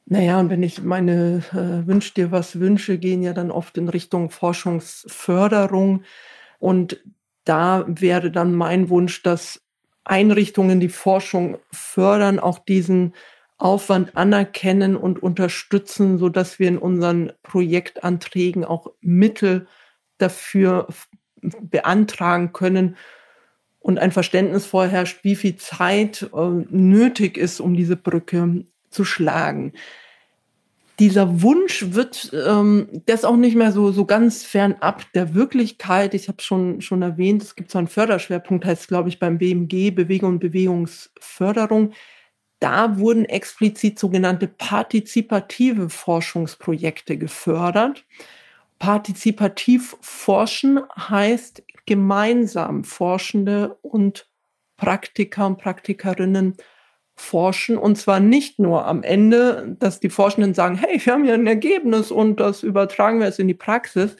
Naja, 0.06 0.40
und 0.40 0.50
wenn 0.50 0.64
ich 0.64 0.84
meine 0.84 1.44
äh, 1.52 1.88
Wünsch 1.88 2.14
dir 2.14 2.32
was 2.32 2.60
wünsche, 2.60 2.98
gehen 2.98 3.24
ja 3.24 3.34
dann 3.34 3.52
oft 3.52 3.78
in 3.78 3.90
Richtung 3.90 4.30
Forschungsförderung. 4.30 6.04
Und 6.60 7.02
da 7.46 7.86
wäre 7.88 8.30
dann 8.30 8.54
mein 8.54 8.90
Wunsch, 8.90 9.24
dass 9.24 9.62
Einrichtungen, 10.04 10.80
die 10.80 10.90
Forschung 10.90 11.58
fördern, 11.72 12.40
auch 12.40 12.60
diesen 12.60 13.14
Aufwand 13.58 14.18
anerkennen 14.18 14.96
und 14.96 15.22
unterstützen, 15.22 16.18
so 16.18 16.30
dass 16.30 16.60
wir 16.60 16.68
in 16.68 16.78
unseren 16.78 17.32
Projektanträgen 17.44 18.66
auch 18.66 18.88
Mittel 19.02 19.68
dafür 20.18 20.88
beantragen 21.42 22.54
können 22.54 22.96
und 23.80 24.00
ein 24.00 24.12
Verständnis 24.12 24.66
vorherrscht, 24.66 25.24
wie 25.24 25.36
viel 25.36 25.58
Zeit 25.58 26.30
äh, 26.34 26.50
nötig 26.70 27.38
ist, 27.38 27.60
um 27.60 27.76
diese 27.76 27.98
Brücke 27.98 28.66
zu 28.90 29.04
schlagen. 29.04 29.74
Dieser 31.00 31.42
Wunsch 31.42 31.88
wird, 31.90 32.32
ähm, 32.48 32.88
der 33.08 33.16
ist 33.16 33.26
auch 33.26 33.36
nicht 33.36 33.56
mehr 33.56 33.72
so, 33.72 33.92
so 33.92 34.06
ganz 34.06 34.44
fernab 34.44 35.12
der 35.14 35.34
Wirklichkeit. 35.34 36.14
Ich 36.14 36.28
habe 36.28 36.42
schon, 36.42 36.82
schon 36.82 37.02
erwähnt, 37.02 37.42
es 37.42 37.56
gibt 37.56 37.72
so 37.72 37.80
einen 37.80 37.88
Förderschwerpunkt, 37.88 38.64
heißt 38.64 38.88
glaube 38.88 39.10
ich 39.10 39.20
beim 39.20 39.38
BMG, 39.38 39.92
Bewegung 39.92 40.34
und 40.34 40.40
Bewegungsförderung 40.40 41.94
da 42.64 42.98
wurden 42.98 43.26
explizit 43.26 44.00
sogenannte 44.00 44.48
partizipative 44.48 45.90
Forschungsprojekte 45.90 47.18
gefördert. 47.18 48.06
Partizipativ 48.80 49.98
forschen 50.00 50.80
heißt 50.98 51.64
gemeinsam 51.86 52.86
Forschende 52.86 53.78
und 53.82 54.28
Praktiker 54.78 55.46
und 55.46 55.58
Praktikerinnen 55.58 56.56
forschen 57.16 57.78
und 57.78 57.98
zwar 57.98 58.22
nicht 58.22 58.60
nur 58.60 58.86
am 58.86 59.04
Ende, 59.04 59.76
dass 59.80 60.00
die 60.00 60.10
Forschenden 60.10 60.54
sagen, 60.54 60.76
hey, 60.76 61.00
wir 61.04 61.14
haben 61.14 61.26
hier 61.26 61.34
ein 61.34 61.46
Ergebnis 61.46 62.12
und 62.12 62.40
das 62.40 62.64
übertragen 62.64 63.20
wir 63.20 63.28
jetzt 63.28 63.40
in 63.40 63.50
die 63.50 63.54
Praxis, 63.54 64.16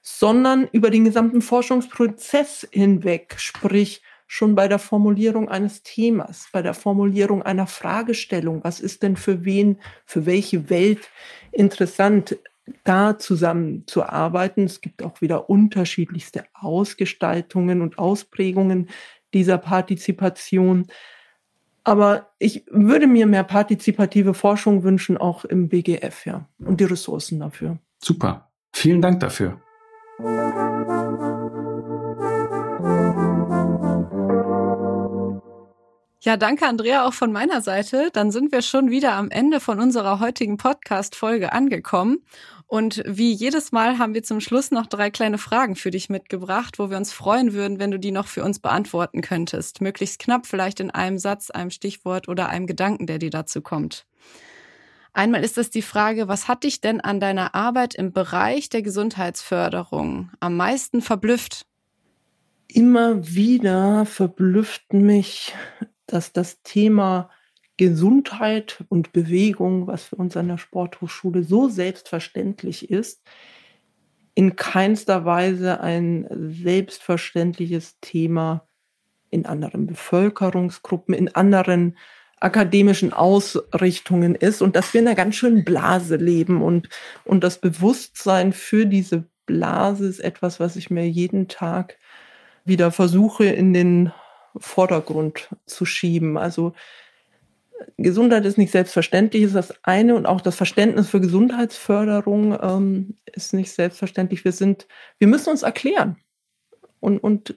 sondern 0.00 0.66
über 0.72 0.88
den 0.88 1.04
gesamten 1.04 1.42
Forschungsprozess 1.42 2.66
hinweg, 2.72 3.34
sprich 3.36 4.02
schon 4.32 4.54
bei 4.54 4.66
der 4.66 4.78
Formulierung 4.78 5.50
eines 5.50 5.82
Themas, 5.82 6.48
bei 6.54 6.62
der 6.62 6.72
Formulierung 6.72 7.42
einer 7.42 7.66
Fragestellung, 7.66 8.64
was 8.64 8.80
ist 8.80 9.02
denn 9.02 9.16
für 9.16 9.44
wen, 9.44 9.78
für 10.06 10.24
welche 10.24 10.70
Welt 10.70 11.10
interessant, 11.52 12.38
da 12.82 13.18
zusammenzuarbeiten. 13.18 14.64
Es 14.64 14.80
gibt 14.80 15.02
auch 15.02 15.20
wieder 15.20 15.50
unterschiedlichste 15.50 16.46
Ausgestaltungen 16.54 17.82
und 17.82 17.98
Ausprägungen 17.98 18.88
dieser 19.34 19.58
Partizipation. 19.58 20.86
Aber 21.84 22.30
ich 22.38 22.64
würde 22.70 23.08
mir 23.08 23.26
mehr 23.26 23.44
partizipative 23.44 24.32
Forschung 24.32 24.82
wünschen, 24.82 25.18
auch 25.18 25.44
im 25.44 25.68
BGF, 25.68 26.24
ja, 26.24 26.48
und 26.58 26.80
die 26.80 26.84
Ressourcen 26.84 27.38
dafür. 27.38 27.76
Super. 28.02 28.48
Vielen 28.72 29.02
Dank 29.02 29.20
dafür. 29.20 29.60
Ja, 36.24 36.36
danke 36.36 36.68
Andrea 36.68 37.04
auch 37.04 37.14
von 37.14 37.32
meiner 37.32 37.62
Seite. 37.62 38.10
Dann 38.12 38.30
sind 38.30 38.52
wir 38.52 38.62
schon 38.62 38.90
wieder 38.92 39.14
am 39.14 39.28
Ende 39.28 39.58
von 39.58 39.80
unserer 39.80 40.20
heutigen 40.20 40.56
Podcast-Folge 40.56 41.52
angekommen. 41.52 42.18
Und 42.68 43.02
wie 43.04 43.32
jedes 43.32 43.72
Mal 43.72 43.98
haben 43.98 44.14
wir 44.14 44.22
zum 44.22 44.38
Schluss 44.38 44.70
noch 44.70 44.86
drei 44.86 45.10
kleine 45.10 45.36
Fragen 45.36 45.74
für 45.74 45.90
dich 45.90 46.10
mitgebracht, 46.10 46.78
wo 46.78 46.90
wir 46.90 46.96
uns 46.96 47.12
freuen 47.12 47.54
würden, 47.54 47.80
wenn 47.80 47.90
du 47.90 47.98
die 47.98 48.12
noch 48.12 48.28
für 48.28 48.44
uns 48.44 48.60
beantworten 48.60 49.20
könntest. 49.20 49.80
Möglichst 49.80 50.20
knapp, 50.20 50.46
vielleicht 50.46 50.78
in 50.78 50.92
einem 50.92 51.18
Satz, 51.18 51.50
einem 51.50 51.70
Stichwort 51.70 52.28
oder 52.28 52.48
einem 52.48 52.68
Gedanken, 52.68 53.08
der 53.08 53.18
dir 53.18 53.30
dazu 53.30 53.60
kommt. 53.60 54.06
Einmal 55.12 55.42
ist 55.42 55.58
es 55.58 55.70
die 55.70 55.82
Frage, 55.82 56.28
was 56.28 56.46
hat 56.46 56.62
dich 56.62 56.80
denn 56.80 57.00
an 57.00 57.18
deiner 57.18 57.56
Arbeit 57.56 57.96
im 57.96 58.12
Bereich 58.12 58.68
der 58.68 58.82
Gesundheitsförderung 58.82 60.30
am 60.38 60.56
meisten 60.56 61.02
verblüfft? 61.02 61.66
Immer 62.68 63.26
wieder 63.26 64.06
verblüfft 64.06 64.92
mich 64.92 65.52
dass 66.12 66.32
das 66.32 66.62
Thema 66.62 67.30
Gesundheit 67.76 68.84
und 68.88 69.12
Bewegung, 69.12 69.86
was 69.86 70.04
für 70.04 70.16
uns 70.16 70.36
an 70.36 70.48
der 70.48 70.58
Sporthochschule 70.58 71.42
so 71.42 71.68
selbstverständlich 71.68 72.90
ist, 72.90 73.22
in 74.34 74.56
keinster 74.56 75.24
Weise 75.24 75.80
ein 75.80 76.26
selbstverständliches 76.30 77.98
Thema 78.00 78.66
in 79.30 79.46
anderen 79.46 79.86
Bevölkerungsgruppen, 79.86 81.14
in 81.14 81.34
anderen 81.34 81.96
akademischen 82.40 83.12
Ausrichtungen 83.12 84.34
ist 84.34 84.62
und 84.62 84.74
dass 84.74 84.92
wir 84.92 85.00
in 85.00 85.06
einer 85.06 85.16
ganz 85.16 85.36
schönen 85.36 85.64
Blase 85.64 86.16
leben 86.16 86.62
und, 86.62 86.88
und 87.24 87.44
das 87.44 87.60
Bewusstsein 87.60 88.52
für 88.52 88.84
diese 88.84 89.24
Blase 89.46 90.06
ist 90.06 90.20
etwas, 90.20 90.60
was 90.60 90.76
ich 90.76 90.90
mir 90.90 91.08
jeden 91.08 91.48
Tag 91.48 91.98
wieder 92.64 92.90
versuche 92.90 93.44
in 93.44 93.72
den 93.72 94.12
Vordergrund 94.56 95.48
zu 95.66 95.84
schieben. 95.84 96.36
Also 96.36 96.74
Gesundheit 97.96 98.44
ist 98.44 98.58
nicht 98.58 98.72
selbstverständlich, 98.72 99.42
ist 99.42 99.54
das 99.54 99.74
eine 99.82 100.14
und 100.14 100.26
auch 100.26 100.40
das 100.40 100.56
Verständnis 100.56 101.08
für 101.08 101.20
Gesundheitsförderung 101.20 102.58
ähm, 102.60 103.18
ist 103.26 103.54
nicht 103.54 103.72
selbstverständlich. 103.72 104.44
Wir 104.44 104.52
sind, 104.52 104.86
wir 105.18 105.28
müssen 105.28 105.50
uns 105.50 105.62
erklären 105.62 106.16
und 107.00 107.18
und 107.18 107.56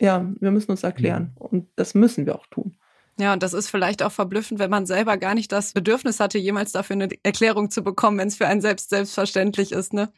ja, 0.00 0.30
wir 0.40 0.50
müssen 0.50 0.70
uns 0.70 0.82
erklären 0.82 1.32
und 1.38 1.68
das 1.76 1.94
müssen 1.94 2.26
wir 2.26 2.36
auch 2.36 2.46
tun. 2.46 2.76
Ja, 3.18 3.34
und 3.34 3.42
das 3.42 3.52
ist 3.52 3.68
vielleicht 3.68 4.02
auch 4.02 4.12
verblüffend, 4.12 4.60
wenn 4.60 4.70
man 4.70 4.86
selber 4.86 5.18
gar 5.18 5.34
nicht 5.34 5.52
das 5.52 5.74
Bedürfnis 5.74 6.20
hatte, 6.20 6.38
jemals 6.38 6.72
dafür 6.72 6.94
eine 6.94 7.08
Erklärung 7.22 7.70
zu 7.70 7.82
bekommen, 7.82 8.18
wenn 8.18 8.28
es 8.28 8.36
für 8.36 8.46
einen 8.46 8.62
selbst 8.62 8.88
selbstverständlich 8.88 9.72
ist, 9.72 9.92
ne? 9.92 10.10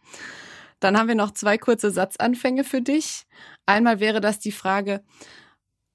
Dann 0.79 0.99
haben 0.99 1.09
wir 1.09 1.15
noch 1.15 1.33
zwei 1.33 1.59
kurze 1.59 1.91
Satzanfänge 1.91 2.65
für 2.65 2.81
dich. 2.81 3.25
Einmal 3.67 4.01
wäre 4.01 4.21
das 4.21 4.41
die 4.41 4.53
Frage, 4.53 5.03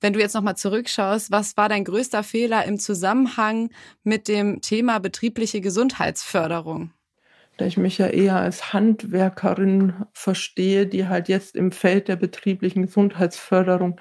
wenn 0.02 0.14
du 0.14 0.20
jetzt 0.20 0.36
nochmal 0.36 0.56
zurückschaust, 0.58 1.32
was 1.32 1.58
war 1.58 1.70
dein 1.70 1.84
größter 1.84 2.24
Fehler 2.24 2.66
im 2.66 2.80
Zusammenhang 2.80 3.70
mit 4.04 4.28
dem 4.28 4.62
Thema 4.62 5.00
betriebliche 5.00 5.62
Gesundheitsförderung? 5.62 6.92
Da 7.58 7.66
ich 7.66 7.78
mich 7.78 7.98
ja 7.98 8.08
eher 8.08 8.36
als 8.36 8.72
Handwerkerin 8.74 10.06
verstehe, 10.14 10.86
die 10.86 11.08
halt 11.08 11.28
jetzt 11.28 11.56
im 11.56 11.72
Feld 11.72 12.08
der 12.08 12.16
betrieblichen 12.16 12.86
Gesundheitsförderung 12.86 14.00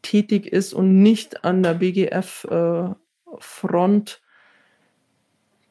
tätig 0.00 0.46
ist 0.46 0.72
und 0.72 1.02
nicht 1.02 1.44
an 1.44 1.62
der 1.62 1.74
BGF-Front, 1.74 2.90
äh, 4.10 4.26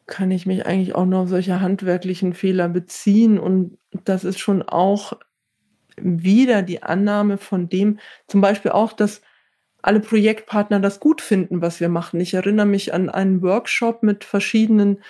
kann 0.05 0.31
ich 0.31 0.45
mich 0.45 0.67
eigentlich 0.67 0.93
auch 0.95 1.05
noch 1.05 1.21
auf 1.23 1.29
solche 1.29 1.61
handwerklichen 1.61 2.33
Fehler 2.33 2.69
beziehen. 2.69 3.39
Und 3.39 3.77
das 4.05 4.23
ist 4.23 4.39
schon 4.39 4.61
auch 4.61 5.13
wieder 5.97 6.61
die 6.61 6.83
Annahme 6.83 7.37
von 7.37 7.69
dem, 7.69 7.99
zum 8.27 8.41
Beispiel 8.41 8.71
auch, 8.71 8.93
dass 8.93 9.21
alle 9.81 9.99
Projektpartner 9.99 10.79
das 10.79 10.99
gut 10.99 11.21
finden, 11.21 11.61
was 11.61 11.79
wir 11.79 11.89
machen. 11.89 12.19
Ich 12.19 12.33
erinnere 12.33 12.65
mich 12.65 12.93
an 12.93 13.09
einen 13.09 13.41
Workshop 13.41 14.03
mit 14.03 14.23
verschiedenen 14.23 15.01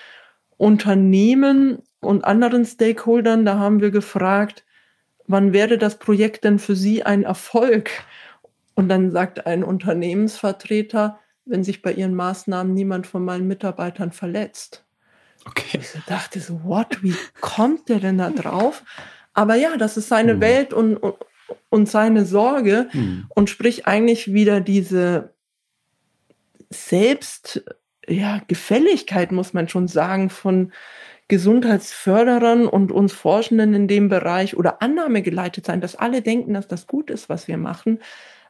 Unternehmen 0.58 1.80
und 2.02 2.26
anderen 2.26 2.66
Stakeholdern. 2.66 3.46
Da 3.46 3.58
haben 3.58 3.82
wir 3.82 3.92
gefragt, 3.92 4.64
wann 5.28 5.54
werde 5.54 5.78
das 5.78 5.98
Projekt 5.98 6.44
denn 6.44 6.60
für 6.60 6.76
Sie 6.76 7.04
ein 7.04 7.24
Erfolg? 7.24 7.90
Und 8.76 8.90
dann 8.90 9.12
sagt 9.12 9.46
ein 9.46 9.64
Unternehmensvertreter, 9.64 11.20
wenn 11.46 11.64
sich 11.64 11.82
bei 11.82 11.92
ihren 11.92 12.16
Maßnahmen 12.16 12.74
niemand 12.74 13.08
von 13.08 13.26
meinen 13.26 13.48
Mitarbeitern 13.48 14.12
verletzt. 14.12 14.86
Okay. 15.46 15.80
Ich 15.82 16.04
dachte 16.06 16.40
so, 16.40 16.64
what, 16.64 17.02
wie 17.02 17.16
kommt 17.42 17.90
der 17.90 18.00
denn 18.00 18.18
da 18.18 18.30
drauf? 18.30 18.84
Aber 19.34 19.56
ja, 19.56 19.78
das 19.78 19.98
ist 19.98 20.10
seine 20.10 20.34
hm. 20.34 20.42
Welt 20.42 20.74
und, 20.74 20.98
und, 20.98 21.16
und, 21.70 21.90
seine 21.90 22.26
Sorge 22.26 22.88
hm. 22.92 23.26
und 23.30 23.50
sprich 23.50 23.88
eigentlich 23.88 24.34
wieder 24.34 24.62
diese 24.62 25.34
Selbst, 26.70 27.64
ja, 28.08 28.42
Gefälligkeit, 28.48 29.32
muss 29.32 29.54
man 29.54 29.70
schon 29.70 29.88
sagen, 29.88 30.30
von 30.30 30.72
Gesundheitsförderern 31.30 32.68
und 32.68 32.92
uns 32.92 33.14
Forschenden 33.14 33.74
in 33.74 33.88
dem 33.88 34.10
Bereich 34.10 34.58
oder 34.58 34.82
Annahme 34.82 35.22
geleitet 35.22 35.66
sein, 35.66 35.80
dass 35.80 35.96
alle 35.96 36.22
denken, 36.22 36.56
dass 36.56 36.68
das 36.68 36.88
gut 36.88 37.12
ist, 37.12 37.30
was 37.30 37.48
wir 37.48 37.58
machen. 37.58 38.00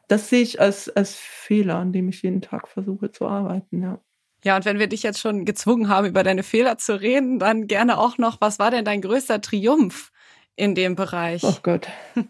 Das 0.07 0.29
sehe 0.29 0.41
ich 0.41 0.59
als, 0.59 0.89
als 0.89 1.15
Fehler, 1.15 1.75
an 1.75 1.91
dem 1.91 2.09
ich 2.09 2.23
jeden 2.23 2.41
Tag 2.41 2.67
versuche 2.67 3.11
zu 3.11 3.27
arbeiten, 3.27 3.83
ja. 3.83 3.99
Ja, 4.45 4.55
und 4.55 4.63
wenn 4.63 4.79
wir 4.79 4.87
dich 4.87 5.03
jetzt 5.03 5.19
schon 5.19 5.43
gezwungen 5.43 5.89
haben, 5.89 6.07
über 6.07 6.23
deine 6.23 6.43
Fehler 6.43 6.77
zu 6.77 6.99
reden, 6.99 7.39
dann 7.39 7.67
gerne 7.67 7.97
auch 7.97 8.17
noch, 8.17 8.39
was 8.39 8.57
war 8.57 8.71
denn 8.71 8.85
dein 8.85 9.01
größter 9.01 9.41
Triumph 9.41 10.11
in 10.55 10.75
dem 10.75 10.95
Bereich? 10.95 11.43
Oh 11.43 11.57
Gott. 11.61 11.87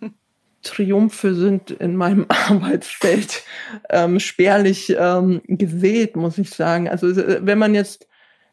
Triumphe 0.62 1.34
sind 1.34 1.72
in 1.72 1.96
meinem 1.96 2.26
Arbeitsfeld 2.30 3.44
ähm, 3.90 4.20
spärlich 4.20 4.96
ähm, 4.98 5.42
gesät, 5.48 6.16
muss 6.16 6.38
ich 6.38 6.50
sagen. 6.50 6.90
Also 6.90 7.16
wenn 7.16 7.58
man 7.58 7.76
jetzt 7.76 8.08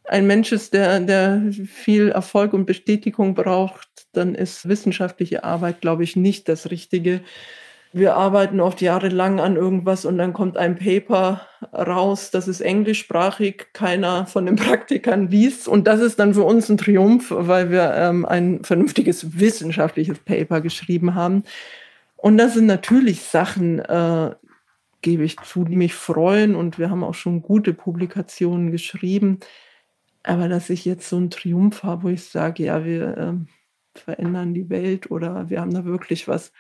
ein 0.05 0.27
Mensch 0.27 0.53
ist, 0.53 0.73
der, 0.73 1.01
der 1.01 1.43
viel 1.67 2.11
Erfolg 2.11 2.53
und 2.53 2.67
Bestätigung 2.67 3.35
braucht, 3.35 3.89
dann 4.13 4.35
ist 4.35 4.69
wissenschaftliche 4.69 5.45
Arbeit, 5.45 5.81
glaube 5.81 6.05
ich, 6.05 6.17
nicht 6.17 6.49
das 6.49 6.71
Richtige. 6.71 7.21
Wir 7.93 8.15
arbeiten 8.15 8.61
oft 8.61 8.81
jahrelang 8.83 9.41
an 9.41 9.57
irgendwas 9.57 10.05
und 10.05 10.19
dann 10.19 10.33
kommt 10.33 10.57
ein 10.57 10.77
Paper 10.77 11.41
raus, 11.73 12.31
das 12.31 12.47
ist 12.47 12.61
englischsprachig, 12.61 13.69
keiner 13.73 14.27
von 14.27 14.47
den 14.47 14.57
Praktikern 14.57 15.29
liest. 15.31 15.67
Und 15.67 15.87
das 15.87 16.01
ist 16.01 16.19
dann 16.19 16.35
für 16.35 16.43
uns 16.43 16.69
ein 16.69 16.79
Triumph, 16.79 17.29
weil 17.31 17.71
wir 17.71 17.95
ähm, 17.95 18.27
ein 18.27 18.63
vernünftiges 18.65 19.39
wissenschaftliches 19.39 20.19
Paper 20.19 20.61
geschrieben 20.61 21.15
haben. 21.15 21.45
Und 22.17 22.39
das 22.39 22.55
sind 22.55 22.67
natürlich 22.67 23.23
Sachen, 23.23 23.79
äh, 23.79 24.35
gebe 25.03 25.25
ich 25.25 25.37
zu, 25.39 25.65
die 25.65 25.77
mich 25.77 25.95
freuen. 25.95 26.57
Und 26.57 26.79
wir 26.79 26.91
haben 26.91 27.05
auch 27.05 27.15
schon 27.15 27.43
gute 27.43 27.73
Publikationen 27.73 28.71
geschrieben. 28.71 29.41
Aber 30.23 30.49
dass 30.49 30.71
ich 30.71 30.85
jetzt 30.85 31.09
so 31.09 31.17
einen 31.17 31.31
Triumph 31.31 31.83
habe, 31.83 32.05
wo 32.05 32.09
ich 32.09 32.25
sage, 32.25 32.65
ja, 32.65 32.85
wir 32.85 33.17
äh, 33.17 33.99
verändern 33.99 34.55
die 34.55 34.69
Welt 34.69 35.11
oder 35.11 35.49
wir 35.51 35.61
haben 35.61 35.73
da 35.73 35.85
wirklich 35.85 36.27
was 36.27 36.53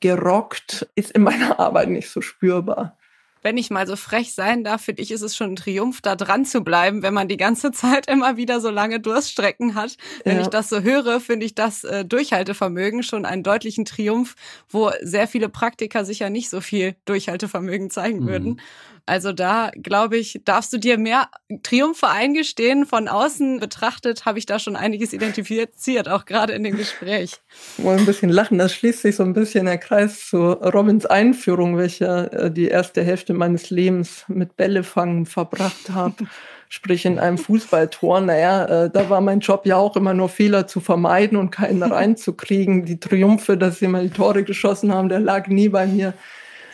gerockt, 0.00 0.88
ist 0.94 1.12
in 1.12 1.22
meiner 1.22 1.58
Arbeit 1.58 1.88
nicht 1.88 2.08
so 2.08 2.20
spürbar 2.20 2.98
wenn 3.42 3.56
ich 3.56 3.70
mal 3.70 3.86
so 3.86 3.96
frech 3.96 4.34
sein 4.34 4.64
darf, 4.64 4.82
finde 4.82 5.02
ich, 5.02 5.10
ist 5.10 5.22
es 5.22 5.36
schon 5.36 5.52
ein 5.52 5.56
Triumph, 5.56 6.00
da 6.00 6.16
dran 6.16 6.44
zu 6.44 6.62
bleiben, 6.62 7.02
wenn 7.02 7.14
man 7.14 7.28
die 7.28 7.36
ganze 7.36 7.72
Zeit 7.72 8.08
immer 8.08 8.36
wieder 8.36 8.60
so 8.60 8.70
lange 8.70 9.00
Durststrecken 9.00 9.74
hat. 9.74 9.96
Wenn 10.24 10.36
ja. 10.36 10.42
ich 10.42 10.48
das 10.48 10.68
so 10.68 10.80
höre, 10.80 11.20
finde 11.20 11.46
ich 11.46 11.54
das 11.54 11.84
äh, 11.84 12.04
Durchhaltevermögen 12.04 13.02
schon 13.02 13.24
einen 13.24 13.42
deutlichen 13.42 13.84
Triumph, 13.84 14.34
wo 14.68 14.90
sehr 15.02 15.28
viele 15.28 15.48
Praktiker 15.48 16.04
sicher 16.04 16.30
nicht 16.30 16.48
so 16.48 16.60
viel 16.60 16.96
Durchhaltevermögen 17.04 17.90
zeigen 17.90 18.20
mhm. 18.20 18.26
würden. 18.26 18.60
Also 19.06 19.32
da, 19.32 19.70
glaube 19.74 20.16
ich, 20.16 20.40
darfst 20.44 20.72
du 20.72 20.78
dir 20.78 20.96
mehr 20.96 21.28
Triumphe 21.62 22.08
eingestehen. 22.08 22.86
Von 22.86 23.08
außen 23.08 23.58
betrachtet 23.58 24.24
habe 24.24 24.38
ich 24.38 24.46
da 24.46 24.58
schon 24.58 24.76
einiges 24.76 25.12
identifiziert, 25.12 26.08
auch 26.08 26.24
gerade 26.24 26.52
in 26.52 26.62
dem 26.62 26.76
Gespräch. 26.76 27.40
Mal 27.78 27.98
ein 27.98 28.06
bisschen 28.06 28.30
lachen, 28.30 28.58
das 28.58 28.74
schließt 28.74 29.02
sich 29.02 29.16
so 29.16 29.24
ein 29.24 29.32
bisschen 29.32 29.66
der 29.66 29.78
Kreis 29.78 30.28
zu 30.28 30.38
Robins 30.38 31.06
Einführung, 31.06 31.76
welcher 31.76 32.32
äh, 32.32 32.50
die 32.50 32.68
erste 32.68 33.02
Hälfte 33.02 33.34
meines 33.34 33.70
Lebens 33.70 34.24
mit 34.28 34.56
Bällefangen 34.56 35.26
verbracht 35.26 35.90
habe. 35.90 36.14
Sprich 36.68 37.04
in 37.04 37.18
einem 37.18 37.36
Fußballtor. 37.36 38.22
Naja, 38.22 38.84
äh, 38.84 38.90
da 38.90 39.10
war 39.10 39.20
mein 39.20 39.40
Job 39.40 39.66
ja 39.66 39.76
auch 39.76 39.94
immer 39.94 40.14
nur 40.14 40.30
Fehler 40.30 40.66
zu 40.66 40.80
vermeiden 40.80 41.36
und 41.36 41.50
keinen 41.50 41.82
reinzukriegen. 41.82 42.86
Die 42.86 42.98
Triumphe, 42.98 43.58
dass 43.58 43.78
sie 43.78 43.88
mal 43.88 44.04
die 44.04 44.14
Tore 44.14 44.42
geschossen 44.42 44.90
haben, 44.90 45.10
der 45.10 45.20
lag 45.20 45.48
nie 45.48 45.68
bei 45.68 45.86
mir. 45.86 46.14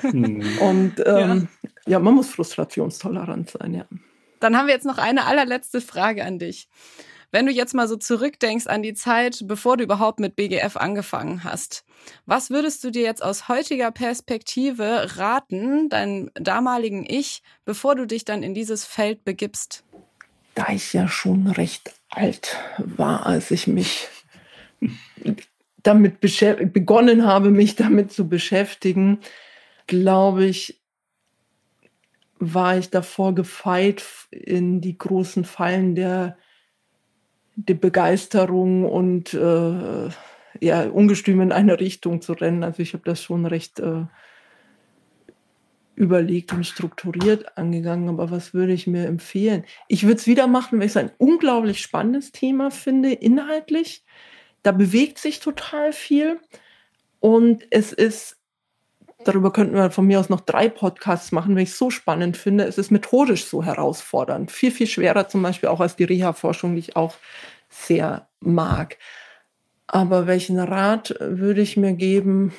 Hm. 0.02 0.42
Und 0.60 1.02
ähm, 1.04 1.48
ja. 1.88 1.98
man 1.98 2.14
muss 2.14 2.30
frustrationstolerant 2.30 3.50
sein, 3.50 3.74
ja. 3.74 3.84
Dann 4.40 4.56
haben 4.56 4.66
wir 4.66 4.74
jetzt 4.74 4.86
noch 4.86 4.98
eine 4.98 5.26
allerletzte 5.26 5.80
Frage 5.80 6.24
an 6.24 6.38
dich. 6.38 6.68
Wenn 7.30 7.44
du 7.44 7.52
jetzt 7.52 7.74
mal 7.74 7.88
so 7.88 7.96
zurückdenkst 7.96 8.66
an 8.68 8.82
die 8.82 8.94
Zeit, 8.94 9.44
bevor 9.44 9.76
du 9.76 9.84
überhaupt 9.84 10.18
mit 10.18 10.34
BGF 10.34 10.76
angefangen 10.76 11.44
hast, 11.44 11.84
was 12.24 12.48
würdest 12.48 12.82
du 12.84 12.90
dir 12.90 13.02
jetzt 13.02 13.22
aus 13.22 13.48
heutiger 13.48 13.90
Perspektive 13.90 15.16
raten, 15.16 15.90
deinem 15.90 16.30
damaligen 16.34 17.04
Ich, 17.06 17.42
bevor 17.66 17.96
du 17.96 18.06
dich 18.06 18.24
dann 18.24 18.42
in 18.42 18.54
dieses 18.54 18.86
Feld 18.86 19.24
begibst? 19.24 19.84
Da 20.54 20.68
ich 20.70 20.92
ja 20.94 21.06
schon 21.06 21.48
recht 21.48 21.92
alt 22.08 22.56
war, 22.78 23.26
als 23.26 23.50
ich 23.50 23.66
mich 23.66 24.08
damit 25.82 26.20
begonnen 26.20 27.26
habe, 27.26 27.50
mich 27.50 27.76
damit 27.76 28.10
zu 28.10 28.26
beschäftigen, 28.28 29.20
glaube 29.86 30.46
ich, 30.46 30.80
war 32.38 32.78
ich 32.78 32.90
davor 32.90 33.34
gefeit, 33.34 34.04
in 34.30 34.80
die 34.80 34.96
großen 34.96 35.44
Fallen 35.44 35.94
der, 35.94 36.36
der 37.56 37.74
Begeisterung 37.74 38.84
und 38.84 39.34
äh, 39.34 40.08
ja, 40.60 40.88
ungestüm 40.88 41.40
in 41.40 41.52
eine 41.52 41.78
Richtung 41.80 42.20
zu 42.20 42.32
rennen. 42.32 42.62
Also 42.62 42.82
ich 42.82 42.92
habe 42.94 43.04
das 43.04 43.22
schon 43.22 43.46
recht 43.46 43.80
äh, 43.80 44.04
überlegt 45.98 46.52
und 46.52 46.64
strukturiert 46.64 47.58
angegangen. 47.58 48.08
Aber 48.08 48.30
was 48.30 48.54
würde 48.54 48.72
ich 48.72 48.86
mir 48.86 49.06
empfehlen? 49.06 49.64
Ich 49.88 50.04
würde 50.04 50.16
es 50.16 50.26
wieder 50.26 50.46
machen, 50.46 50.78
weil 50.78 50.86
ich 50.86 50.92
es 50.92 50.96
ein 50.96 51.10
unglaublich 51.18 51.80
spannendes 51.80 52.32
Thema 52.32 52.70
finde, 52.70 53.12
inhaltlich. 53.12 54.04
Da 54.62 54.72
bewegt 54.72 55.18
sich 55.18 55.40
total 55.40 55.92
viel. 55.92 56.38
Und 57.20 57.66
es 57.70 57.92
ist 57.92 58.37
darüber 59.24 59.52
könnten 59.52 59.74
wir 59.74 59.90
von 59.90 60.06
mir 60.06 60.20
aus 60.20 60.28
noch 60.28 60.40
drei 60.40 60.68
Podcasts 60.68 61.32
machen, 61.32 61.54
wenn 61.54 61.62
ich 61.62 61.70
es 61.70 61.78
so 61.78 61.90
spannend 61.90 62.36
finde. 62.36 62.64
Es 62.64 62.78
ist 62.78 62.90
methodisch 62.90 63.46
so 63.46 63.62
herausfordernd. 63.62 64.50
Viel, 64.50 64.70
viel 64.70 64.86
schwerer 64.86 65.28
zum 65.28 65.42
Beispiel 65.42 65.68
auch 65.68 65.80
als 65.80 65.96
die 65.96 66.04
Reha-Forschung, 66.04 66.74
die 66.74 66.80
ich 66.80 66.96
auch 66.96 67.14
sehr 67.68 68.28
mag. 68.40 68.98
Aber 69.86 70.26
welchen 70.26 70.58
Rat 70.58 71.14
würde 71.20 71.60
ich 71.60 71.76
mir 71.76 71.94
geben? 71.94 72.52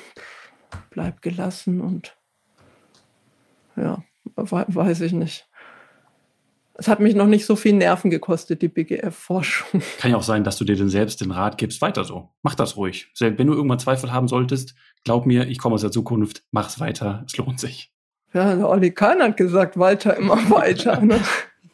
Bleib 0.90 1.22
gelassen 1.22 1.80
und 1.80 2.16
ja, 3.76 4.02
weiß 4.36 5.00
ich 5.00 5.12
nicht 5.12 5.49
es 6.80 6.88
hat 6.88 6.98
mich 6.98 7.14
noch 7.14 7.26
nicht 7.26 7.44
so 7.44 7.56
viel 7.56 7.74
Nerven 7.74 8.10
gekostet, 8.10 8.62
die 8.62 8.68
BGF-Forschung. 8.68 9.82
Kann 9.98 10.12
ja 10.12 10.16
auch 10.16 10.22
sein, 10.22 10.44
dass 10.44 10.56
du 10.56 10.64
dir 10.64 10.76
dann 10.76 10.88
selbst 10.88 11.20
den 11.20 11.30
Rat 11.30 11.58
gibst, 11.58 11.82
weiter 11.82 12.04
so. 12.04 12.30
Mach 12.42 12.54
das 12.54 12.78
ruhig. 12.78 13.12
Wenn 13.18 13.46
du 13.46 13.52
irgendwann 13.52 13.78
Zweifel 13.78 14.14
haben 14.14 14.28
solltest, 14.28 14.74
glaub 15.04 15.26
mir, 15.26 15.46
ich 15.46 15.58
komme 15.58 15.74
aus 15.74 15.82
der 15.82 15.90
Zukunft, 15.90 16.42
mach's 16.52 16.80
weiter, 16.80 17.22
es 17.26 17.36
lohnt 17.36 17.60
sich. 17.60 17.92
Ja, 18.32 18.56
der 18.56 18.66
Olli 18.66 18.92
Kahn 18.92 19.20
hat 19.20 19.36
gesagt, 19.36 19.78
weiter, 19.78 20.16
immer 20.16 20.38
weiter. 20.50 21.02
Ne? 21.02 21.20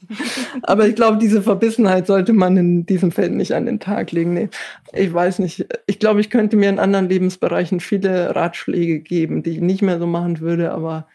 Aber 0.63 0.89
ich 0.89 0.97
glaube, 0.97 1.19
diese 1.19 1.41
Verbissenheit 1.41 2.09
sollte 2.09 2.33
man 2.33 2.57
in 2.57 2.85
diesem 2.85 3.13
Feld 3.13 3.33
nicht 3.33 3.55
an 3.55 3.67
den 3.67 3.79
Tag 3.79 4.11
legen. 4.11 4.35
Nee, 4.35 4.49
ich 4.93 5.15
weiß 5.15 5.39
nicht. 5.39 5.67
Ich 5.87 6.01
glaube, 6.01 6.21
ich 6.21 6.31
könnte 6.31 6.57
mir 6.57 6.69
in 6.69 6.81
anderen 6.81 7.09
Lebensbereichen 7.09 7.79
viele 7.79 8.35
Ratschläge 8.35 8.99
geben, 8.99 9.45
die 9.45 9.51
ich 9.51 9.61
nicht 9.61 9.83
mehr 9.83 10.01
so 10.01 10.07
machen 10.09 10.41
würde, 10.41 10.73
aber 10.73 11.07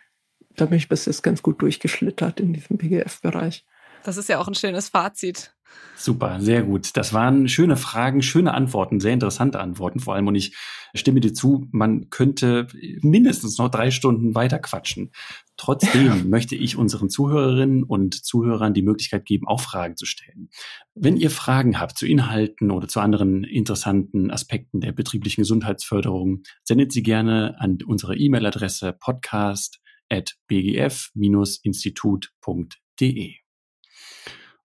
da 0.56 0.66
bin 0.66 0.78
ich 0.78 0.88
bis 0.88 1.08
jetzt 1.08 1.24
ganz 1.24 1.42
gut 1.44 1.62
durchgeschlittert 1.62 2.40
in 2.40 2.54
diesem 2.54 2.78
BGF-Bereich. 2.78 3.66
Das 4.04 4.18
ist 4.18 4.30
ja 4.30 4.40
auch 4.40 4.48
ein 4.48 4.56
schönes 4.56 4.90
Fazit. 4.90 5.54
Super, 5.96 6.42
sehr 6.42 6.64
gut. 6.64 6.98
Das 6.98 7.14
waren 7.14 7.48
schöne 7.48 7.78
Fragen, 7.78 8.24
schöne 8.24 8.56
Antworten, 8.56 9.00
sehr 9.00 9.14
interessante 9.14 9.60
Antworten 9.60 10.00
vor 10.00 10.16
allem. 10.16 10.26
Und 10.28 10.34
ich 10.36 10.56
stimme 10.96 11.20
dir 11.20 11.32
zu, 11.34 11.68
man 11.72 12.10
könnte 12.10 12.66
mindestens 13.02 13.60
noch 13.60 13.70
drei 13.70 13.92
Stunden 13.92 14.34
weiter 14.34 14.58
quatschen. 14.60 15.12
Trotzdem 15.58 16.30
möchte 16.30 16.56
ich 16.56 16.76
unseren 16.76 17.10
Zuhörerinnen 17.10 17.84
und 17.84 18.26
Zuhörern 18.26 18.74
die 18.74 18.82
Möglichkeit 18.82 19.26
geben, 19.26 19.48
auch 19.48 19.62
Fragen 19.62 19.96
zu 19.96 20.06
stellen. 20.06 20.50
Wenn 20.96 21.18
ihr 21.18 21.30
Fragen 21.30 21.80
habt 21.80 21.98
zu 21.98 22.08
Inhalten 22.08 22.72
oder 22.72 22.88
zu 22.88 23.00
anderen 23.00 23.44
interessanten 23.44 24.32
Aspekten 24.32 24.82
der 24.82 24.94
betrieblichen 24.94 25.42
Gesundheitsförderung, 25.42 26.42
sendet 26.64 26.92
sie 26.92 27.04
gerne 27.04 27.56
an 27.60 27.78
unsere 27.86 28.18
E-Mail-Adresse 28.18 28.98
podcast 29.00 29.80
at 30.10 30.36
bgf-institut.de. 30.48 33.41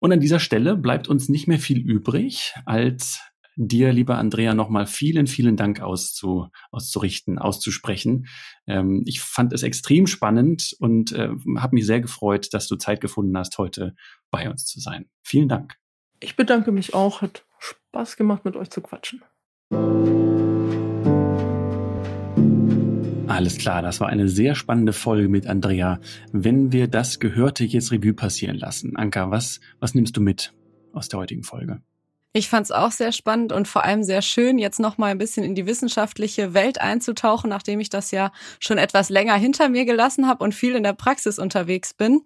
Und 0.03 0.11
an 0.11 0.19
dieser 0.19 0.41
Stelle 0.41 0.75
bleibt 0.77 1.07
uns 1.07 1.29
nicht 1.29 1.47
mehr 1.47 1.61
viel 1.61 1.79
übrig, 1.79 2.55
als 2.67 3.21
dir, 3.55 3.93
lieber 3.93 4.19
Andrea, 4.19 4.53
nochmal 4.53 4.87
vielen, 4.87 5.29
vielen 5.29 5.57
Dank 5.57 5.81
auszu, 5.81 6.49
auszurichten, 6.73 7.39
auszusprechen. 7.39 8.27
Ähm, 8.67 9.05
ich 9.07 9.21
fand 9.21 9.53
es 9.53 9.63
extrem 9.63 10.09
spannend 10.09 10.75
und 10.81 11.13
äh, 11.13 11.29
habe 11.57 11.75
mich 11.77 11.87
sehr 11.87 12.01
gefreut, 12.01 12.53
dass 12.53 12.67
du 12.67 12.75
Zeit 12.75 13.01
gefunden 13.01 13.39
hast, 13.39 13.59
heute 13.59 13.95
bei 14.33 14.51
uns 14.51 14.65
zu 14.67 14.81
sein. 14.81 15.09
Vielen 15.23 15.49
Dank. 15.49 15.77
Ich 16.19 16.35
bedanke 16.35 16.73
mich 16.73 16.95
auch. 16.95 17.23
Hat 17.23 17.45
Spaß 17.61 18.17
gemacht, 18.17 18.45
mit 18.45 18.57
euch 18.57 18.71
zu 18.71 18.81
quatschen. 18.81 19.23
Alles 23.33 23.57
klar, 23.57 23.81
das 23.81 23.99
war 23.99 24.09
eine 24.09 24.29
sehr 24.29 24.55
spannende 24.55 24.93
Folge 24.93 25.29
mit 25.29 25.47
Andrea. 25.47 26.01
Wenn 26.33 26.71
wir 26.71 26.87
das 26.87 27.19
Gehörte 27.19 27.65
jetzt 27.65 27.91
Revue 27.91 28.13
passieren 28.13 28.57
lassen, 28.57 28.95
Anka, 28.97 29.31
was, 29.31 29.61
was 29.81 29.95
nimmst 29.95 30.17
du 30.19 30.21
mit 30.21 30.53
aus 30.93 31.09
der 31.09 31.19
heutigen 31.19 31.43
Folge? 31.43 31.81
Ich 32.35 32.51
fand 32.51 32.65
es 32.65 32.73
auch 32.73 32.91
sehr 32.91 33.11
spannend 33.11 33.53
und 33.53 33.69
vor 33.69 33.85
allem 33.85 34.03
sehr 34.05 34.21
schön, 34.21 34.59
jetzt 34.59 34.81
noch 34.81 34.99
mal 34.99 35.11
ein 35.11 35.19
bisschen 35.19 35.45
in 35.45 35.55
die 35.55 35.67
wissenschaftliche 35.67 36.53
Welt 36.53 36.81
einzutauchen, 36.81 37.49
nachdem 37.49 37.81
ich 37.81 37.89
das 37.89 38.11
ja 38.11 38.33
schon 38.59 38.77
etwas 38.77 39.09
länger 39.09 39.35
hinter 39.35 39.71
mir 39.71 39.87
gelassen 39.87 40.29
habe 40.29 40.45
und 40.45 40.55
viel 40.55 40.75
in 40.75 40.83
der 40.83 40.93
Praxis 40.93 41.39
unterwegs 41.39 41.95
bin. 41.95 42.23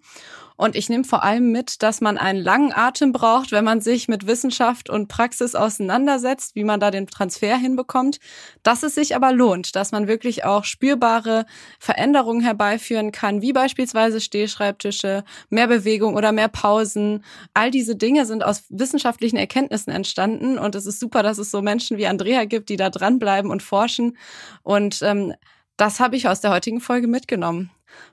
Und 0.57 0.75
ich 0.75 0.89
nehme 0.89 1.03
vor 1.03 1.23
allem 1.23 1.51
mit, 1.51 1.83
dass 1.83 2.01
man 2.01 2.17
einen 2.17 2.41
langen 2.41 2.73
Atem 2.73 3.11
braucht, 3.11 3.51
wenn 3.51 3.63
man 3.63 3.79
sich 3.79 4.07
mit 4.07 4.25
Wissenschaft 4.25 4.89
und 4.89 5.07
Praxis 5.07 5.53
auseinandersetzt, 5.53 6.55
wie 6.55 6.63
man 6.63 6.79
da 6.79 6.89
den 6.89 7.05
Transfer 7.05 7.55
hinbekommt, 7.55 8.19
dass 8.63 8.81
es 8.81 8.95
sich 8.95 9.15
aber 9.15 9.31
lohnt, 9.31 9.75
dass 9.75 9.91
man 9.91 10.07
wirklich 10.07 10.43
auch 10.45 10.63
spürbare 10.63 11.45
Veränderungen 11.79 12.41
herbeiführen 12.41 13.11
kann, 13.11 13.41
wie 13.41 13.53
beispielsweise 13.53 14.19
Stehschreibtische, 14.19 15.23
mehr 15.49 15.67
Bewegung 15.67 16.15
oder 16.15 16.31
mehr 16.31 16.49
Pausen. 16.49 17.23
All 17.53 17.69
diese 17.69 17.95
Dinge 17.95 18.25
sind 18.25 18.43
aus 18.43 18.63
wissenschaftlichen 18.69 19.37
Erkenntnissen 19.37 19.91
entstanden 19.91 20.57
und 20.57 20.73
es 20.73 20.87
ist 20.87 20.99
super, 20.99 21.21
dass 21.21 21.37
es 21.37 21.51
so 21.51 21.61
Menschen 21.61 21.97
wie 21.97 22.07
Andrea 22.07 22.45
gibt, 22.45 22.69
die 22.69 22.77
da 22.77 22.89
dranbleiben 22.89 23.51
und 23.51 23.61
forschen. 23.61 24.17
Und 24.63 25.03
ähm, 25.03 25.35
das 25.77 25.99
habe 25.99 26.15
ich 26.15 26.27
aus 26.27 26.41
der 26.41 26.51
heutigen 26.51 26.81
Folge 26.81 27.07
mitgenommen. 27.07 27.69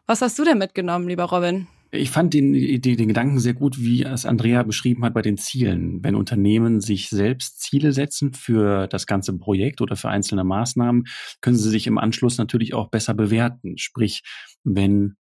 Was 0.06 0.20
hast 0.20 0.38
du 0.38 0.44
denn 0.44 0.58
mitgenommen, 0.58 1.08
lieber 1.08 1.24
Robin? 1.24 1.66
Ich 1.94 2.10
fand 2.10 2.34
den, 2.34 2.52
den, 2.52 3.08
Gedanken 3.08 3.38
sehr 3.38 3.54
gut, 3.54 3.78
wie 3.78 4.02
es 4.02 4.26
Andrea 4.26 4.64
beschrieben 4.64 5.04
hat 5.04 5.14
bei 5.14 5.22
den 5.22 5.38
Zielen. 5.38 6.02
Wenn 6.02 6.16
Unternehmen 6.16 6.80
sich 6.80 7.08
selbst 7.08 7.60
Ziele 7.60 7.92
setzen 7.92 8.32
für 8.32 8.88
das 8.88 9.06
ganze 9.06 9.36
Projekt 9.38 9.80
oder 9.80 9.94
für 9.94 10.08
einzelne 10.08 10.42
Maßnahmen, 10.42 11.04
können 11.40 11.56
sie 11.56 11.70
sich 11.70 11.86
im 11.86 11.98
Anschluss 11.98 12.36
natürlich 12.36 12.74
auch 12.74 12.88
besser 12.88 13.14
bewerten. 13.14 13.78
Sprich, 13.78 14.22
wenn 14.64 15.14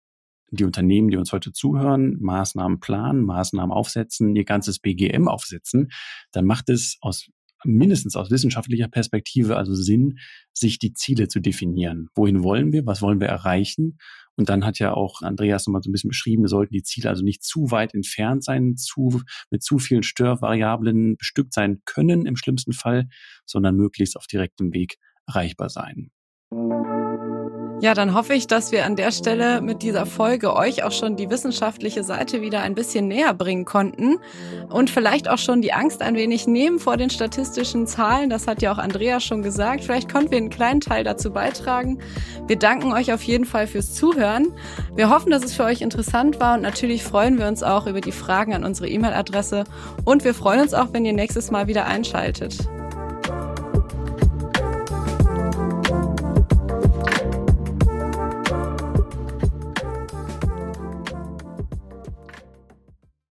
die 0.51 0.65
Unternehmen, 0.65 1.11
die 1.11 1.17
uns 1.17 1.33
heute 1.33 1.53
zuhören, 1.53 2.17
Maßnahmen 2.21 2.79
planen, 2.79 3.25
Maßnahmen 3.25 3.73
aufsetzen, 3.73 4.37
ihr 4.37 4.45
ganzes 4.45 4.79
BGM 4.79 5.29
aufsetzen, 5.29 5.91
dann 6.33 6.45
macht 6.45 6.69
es 6.69 6.99
aus 7.01 7.31
mindestens 7.65 8.17
aus 8.17 8.31
wissenschaftlicher 8.31 8.89
Perspektive 8.89 9.57
also 9.57 9.75
Sinn, 9.75 10.19
sich 10.53 10.79
die 10.79 10.93
Ziele 10.93 11.29
zu 11.29 11.41
definieren. 11.41 12.09
Wohin 12.15 12.43
wollen 12.43 12.73
wir? 12.73 12.87
Was 12.87 13.03
wollen 13.03 13.21
wir 13.21 13.29
erreichen? 13.29 13.99
Und 14.37 14.49
dann 14.49 14.65
hat 14.65 14.79
ja 14.79 14.95
auch 14.95 15.23
Andreas 15.23 15.67
nochmal 15.67 15.83
so 15.83 15.91
ein 15.91 15.93
bisschen 15.93 16.09
beschrieben, 16.09 16.45
wir 16.45 16.49
sollten 16.49 16.73
die 16.73 16.83
Ziele 16.83 17.11
also 17.11 17.23
nicht 17.23 17.43
zu 17.43 17.71
weit 17.71 17.95
entfernt 17.95 18.43
sein, 18.43 18.77
zu, 18.77 19.21
mit 19.51 19.63
zu 19.63 19.79
vielen 19.79 20.03
Störvariablen 20.03 21.17
bestückt 21.17 21.53
sein 21.53 21.83
können 21.85 22.25
im 22.27 22.37
schlimmsten 22.37 22.73
Fall, 22.73 23.09
sondern 23.45 23.77
möglichst 23.77 24.17
auf 24.17 24.27
direktem 24.27 24.73
Weg 24.73 24.97
erreichbar 25.27 25.69
sein. 25.69 26.11
Ja, 27.83 27.95
dann 27.95 28.13
hoffe 28.13 28.35
ich, 28.35 28.47
dass 28.47 28.73
wir 28.73 28.85
an 28.85 28.95
der 28.95 29.11
Stelle 29.11 29.63
mit 29.63 29.83
dieser 29.83 30.05
Folge 30.05 30.55
euch 30.55 30.85
auch 30.85 30.93
schon 30.93 31.17
die 31.17 31.31
wissenschaftliche 31.31 32.05
Seite 32.05 32.43
wieder 32.43 32.61
ein 32.61 32.75
bisschen 32.75 33.09
näher 33.09 33.33
bringen 33.33 33.65
konnten 33.65 34.19
und 34.69 34.91
vielleicht 34.91 35.31
auch 35.31 35.39
schon 35.39 35.63
die 35.63 35.73
Angst 35.73 36.03
ein 36.03 36.15
wenig 36.15 36.47
nehmen 36.47 36.79
vor 36.79 36.99
den 36.99 37.09
statistischen 37.09 37.87
Zahlen. 37.87 38.29
Das 38.29 38.47
hat 38.47 38.61
ja 38.61 38.71
auch 38.71 38.77
Andrea 38.77 39.19
schon 39.19 39.41
gesagt. 39.41 39.85
Vielleicht 39.85 40.13
konnten 40.13 40.31
wir 40.31 40.37
einen 40.37 40.51
kleinen 40.51 40.83
Teil 40.83 41.05
dazu 41.05 41.31
beitragen. 41.31 42.01
Wir 42.47 42.57
danken 42.57 42.93
euch 42.93 43.15
auf 43.15 43.23
jeden 43.23 43.47
Fall 43.47 43.67
fürs 43.67 43.95
Zuhören. 43.95 44.53
Wir 44.95 45.09
hoffen, 45.09 45.31
dass 45.31 45.43
es 45.43 45.55
für 45.55 45.65
euch 45.65 45.81
interessant 45.81 46.39
war 46.39 46.57
und 46.57 46.61
natürlich 46.61 47.03
freuen 47.03 47.39
wir 47.39 47.49
uns 47.49 47.63
auch 47.63 47.87
über 47.87 48.03
die 48.03 48.13
Fragen 48.13 48.53
an 48.53 48.63
unsere 48.63 48.91
E-Mail-Adresse 48.91 49.65
und 50.05 50.25
wir 50.25 50.35
freuen 50.35 50.61
uns 50.61 50.75
auch, 50.75 50.93
wenn 50.93 51.07
ihr 51.07 51.15
nächstes 51.15 51.51
Mal 51.51 51.67
wieder 51.67 51.87
einschaltet. 51.87 52.59